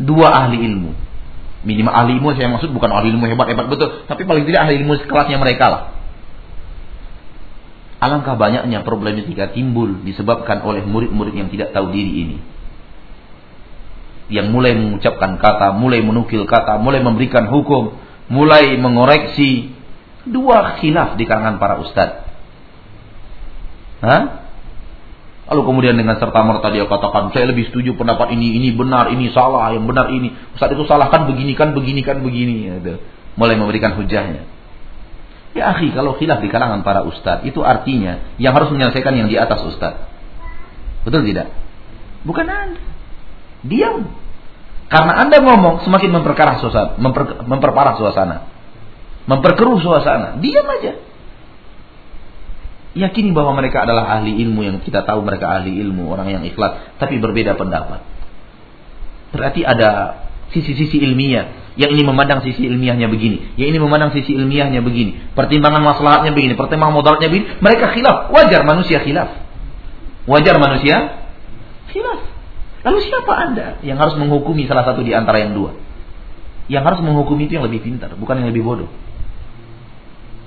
[0.00, 0.92] dua ahli ilmu.
[1.64, 5.00] Minimal ahli ilmu saya maksud bukan ahli ilmu hebat-hebat betul, tapi paling tidak ahli ilmu
[5.00, 5.82] sekelasnya mereka lah.
[8.04, 12.36] Alangkah banyaknya problematika timbul disebabkan oleh murid-murid yang tidak tahu diri ini.
[14.28, 17.96] Yang mulai mengucapkan kata, mulai menukil kata, mulai memberikan hukum,
[18.28, 19.72] mulai mengoreksi
[20.24, 22.24] dua khilaf di kalangan para ustadz.
[24.04, 24.44] Hah?
[25.44, 29.28] Lalu kemudian dengan serta merta dia katakan, saya lebih setuju pendapat ini, ini benar, ini
[29.28, 30.32] salah, yang benar ini.
[30.56, 32.80] Ustaz itu salah kan begini, kan begini, kan begini.
[32.80, 32.96] Gitu.
[33.36, 34.48] Mulai memberikan hujahnya.
[35.52, 39.36] Ya akhi, kalau khilaf di kalangan para ustadz, itu artinya yang harus menyelesaikan yang di
[39.36, 40.08] atas ustadz.
[41.04, 41.52] Betul tidak?
[42.24, 42.80] Bukan anda.
[43.68, 44.08] Diam.
[44.88, 48.36] Karena anda ngomong semakin memperparah suasana, memper, memperparah suasana.
[49.24, 50.36] Memperkeruh suasana.
[50.38, 50.92] Diam aja
[52.94, 56.96] yakini bahwa mereka adalah ahli ilmu yang kita tahu mereka ahli ilmu, orang yang ikhlas,
[57.02, 58.06] tapi berbeda pendapat.
[59.34, 60.22] Berarti ada
[60.54, 61.66] sisi-sisi ilmiah.
[61.74, 66.54] Yang ini memandang sisi ilmiahnya begini, yang ini memandang sisi ilmiahnya begini, pertimbangan masalahnya begini,
[66.54, 67.58] pertimbangan modalnya begini.
[67.58, 69.42] Mereka khilaf, wajar manusia khilaf.
[70.30, 71.26] Wajar manusia
[71.90, 72.22] khilaf.
[72.84, 75.72] Lalu siapa Anda yang harus menghukumi salah satu di antara yang dua?
[76.68, 78.92] Yang harus menghukumi itu yang lebih pintar, bukan yang lebih bodoh.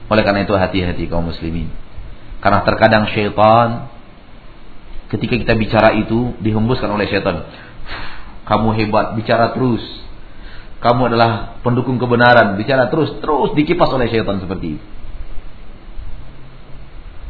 [0.07, 1.67] Oleh karena itu hati-hati kaum muslimin.
[2.39, 3.89] Karena terkadang syaitan
[5.09, 7.49] ketika kita bicara itu dihembuskan oleh syaitan.
[8.47, 9.83] Kamu hebat, bicara terus.
[10.77, 14.85] Kamu adalah pendukung kebenaran, bicara terus, terus dikipas oleh syaitan seperti itu.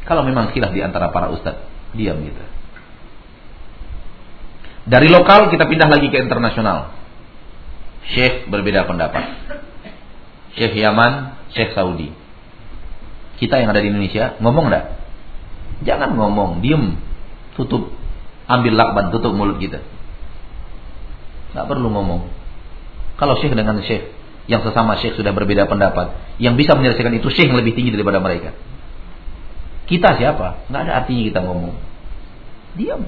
[0.04, 1.64] Kalau memang khilaf di antara para ustadz,
[1.96, 2.46] diam kita.
[4.88, 6.96] Dari lokal kita pindah lagi ke internasional.
[8.08, 9.36] Syekh berbeda pendapat.
[10.56, 12.16] Syekh Yaman, Syekh Saudi.
[13.36, 14.86] Kita yang ada di Indonesia ngomong enggak?
[15.84, 16.98] Jangan ngomong, diem,
[17.54, 17.94] tutup,
[18.48, 19.84] ambil lakban, tutup mulut kita.
[21.54, 22.32] Gak perlu ngomong.
[23.20, 24.10] Kalau syekh dengan syekh,
[24.48, 28.24] yang sesama syekh sudah berbeda pendapat, yang bisa menyelesaikan itu syekh yang lebih tinggi daripada
[28.24, 28.56] mereka.
[29.86, 30.66] Kita siapa?
[30.72, 31.76] Gak ada artinya kita ngomong.
[32.80, 33.06] Diam.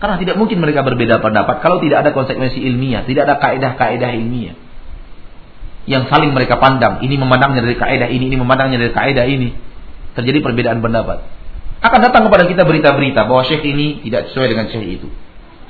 [0.00, 4.56] Karena tidak mungkin mereka berbeda pendapat kalau tidak ada konsekuensi ilmiah, tidak ada kaedah-kaedah ilmiah.
[5.84, 9.52] Yang saling mereka pandang, ini memandangnya dari kaedah ini, ini memandangnya dari kaedah ini
[10.16, 11.20] terjadi perbedaan pendapat.
[11.84, 15.08] Akan datang kepada kita berita-berita bahwa syekh ini tidak sesuai dengan syekh itu.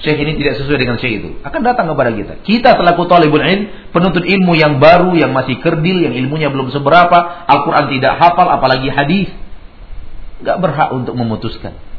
[0.00, 1.28] Syekh ini tidak sesuai dengan syekh itu.
[1.42, 2.34] Akan datang kepada kita.
[2.46, 7.46] Kita selaku talibul ilm, penuntut ilmu yang baru, yang masih kerdil, yang ilmunya belum seberapa,
[7.50, 9.30] Al-Quran tidak hafal, apalagi hadis.
[10.40, 11.89] Gak berhak untuk memutuskan.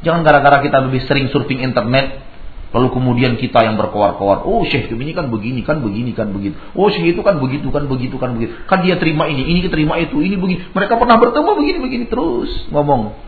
[0.00, 2.30] Jangan gara-gara kita lebih sering surfing internet,
[2.70, 6.54] Lalu kemudian kita yang berkoar-koar, oh syekh ini kan begini, kan begini, kan begitu.
[6.78, 8.54] Oh syekh itu kan begitu, kan begitu, kan begitu.
[8.70, 10.70] Kan dia terima ini, ini terima itu, ini begini.
[10.70, 13.18] Mereka pernah bertemu begini, begini terus ngomong.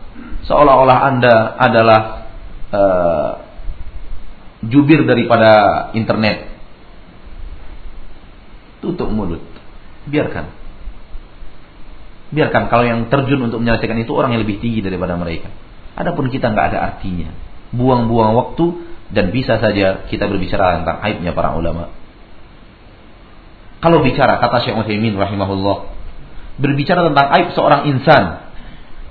[0.47, 1.99] Seolah-olah anda adalah
[2.71, 3.31] uh,
[4.63, 6.47] jubir daripada internet.
[8.79, 9.43] Tutup mulut,
[10.07, 10.55] biarkan.
[12.31, 15.51] Biarkan kalau yang terjun untuk menyelesaikan itu orang yang lebih tinggi daripada mereka.
[15.93, 17.29] Adapun kita nggak ada artinya.
[17.73, 18.65] Buang-buang waktu
[19.13, 21.93] dan bisa saja kita berbicara tentang aibnya para ulama.
[23.83, 25.77] Kalau bicara kata Syekh Utsaimin rahimahullah,
[26.57, 28.47] berbicara tentang aib seorang insan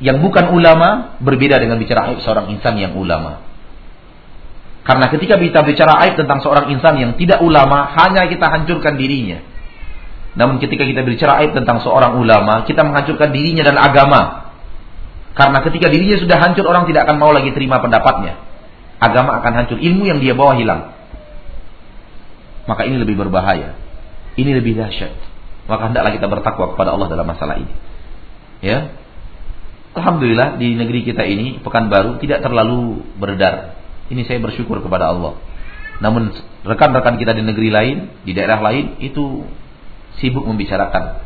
[0.02, 3.44] yang bukan ulama berbeda dengan bicara aib seorang insan yang ulama.
[4.82, 9.38] Karena ketika kita bicara aib tentang seorang insan yang tidak ulama, hanya kita hancurkan dirinya.
[10.34, 14.41] Namun ketika kita bicara aib tentang seorang ulama, kita menghancurkan dirinya dan agama.
[15.32, 18.52] Karena ketika dirinya sudah hancur, orang tidak akan mau lagi terima pendapatnya
[19.02, 20.94] agama akan hancur, ilmu yang dia bawa hilang.
[22.70, 23.74] Maka ini lebih berbahaya.
[24.38, 25.18] Ini lebih dahsyat.
[25.66, 27.74] Maka hendaklah kita bertakwa kepada Allah dalam masalah ini.
[28.62, 28.94] Ya.
[29.92, 33.76] Alhamdulillah di negeri kita ini Pekanbaru tidak terlalu beredar.
[34.08, 35.36] Ini saya bersyukur kepada Allah.
[35.98, 36.30] Namun
[36.62, 39.42] rekan-rekan kita di negeri lain, di daerah lain itu
[40.22, 41.18] sibuk membicarakan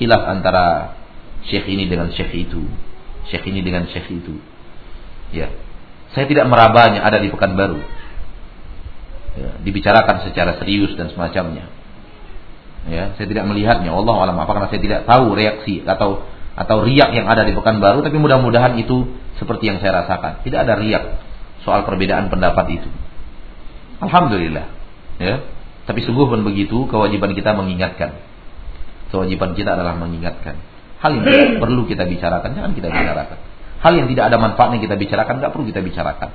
[0.00, 0.96] khilaf antara
[1.44, 2.64] syekh ini dengan syekh itu,
[3.28, 4.40] syekh ini dengan syekh itu.
[5.34, 5.52] Ya.
[6.16, 7.78] Saya tidak merabanya ada di Pekanbaru.
[9.30, 11.70] Ya, dibicarakan secara serius dan semacamnya.
[12.90, 13.92] Ya, saya tidak melihatnya.
[13.92, 16.24] Allah alam apa karena saya tidak tahu reaksi atau
[16.56, 19.06] atau riak yang ada di Pekanbaru tapi mudah-mudahan itu
[19.38, 20.42] seperti yang saya rasakan.
[20.42, 21.04] Tidak ada riak
[21.62, 22.88] soal perbedaan pendapat itu.
[24.00, 24.66] Alhamdulillah.
[25.20, 25.44] Ya.
[25.84, 28.16] Tapi sungguh pun begitu kewajiban kita mengingatkan.
[29.10, 30.69] Kewajiban kita adalah mengingatkan.
[31.00, 33.38] Hal yang tidak perlu kita bicarakan jangan kita bicarakan.
[33.80, 36.30] Hal yang tidak ada manfaatnya kita bicarakan tidak perlu kita bicarakan.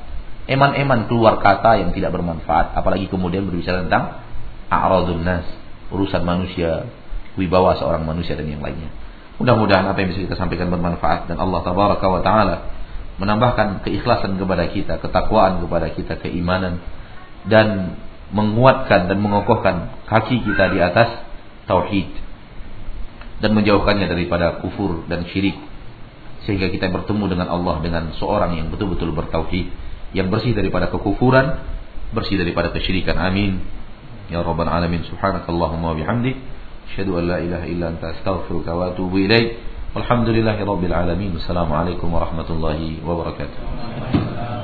[0.46, 4.22] Eman-eman keluar kata yang tidak bermanfaat, apalagi kemudian berbicara tentang
[4.70, 5.46] a'radun nas,
[5.90, 6.90] urusan manusia,
[7.38, 8.90] wibawa seorang manusia dan yang lainnya.
[9.38, 12.58] Mudah-mudahan apa yang bisa kita sampaikan bermanfaat dan Allah tabaraka wa taala
[13.22, 16.82] menambahkan keikhlasan kepada kita, ketakwaan kepada kita, keimanan
[17.46, 18.00] dan
[18.34, 21.22] menguatkan dan mengokohkan kaki kita di atas
[21.70, 22.25] tauhid
[23.44, 25.56] dan menjauhkannya daripada kufur dan syirik.
[26.46, 29.68] Sehingga kita bertemu dengan Allah dengan seorang yang betul-betul bertauhid
[30.16, 31.60] yang bersih daripada kekufuran
[32.16, 33.20] bersih daripada kesyirikan.
[33.20, 33.60] Amin.
[34.32, 35.04] Ya rabbal alamin.
[35.10, 36.38] Subhanakallahumma wa bihamdik
[36.94, 39.60] asyhadu an la ilaha illa anta astaghfiruka wa atubu ilaik.
[39.92, 41.36] Walhamdulillahi rabbil alamin.
[41.40, 44.55] Assalamualaikum warahmatullahi wabarakatuh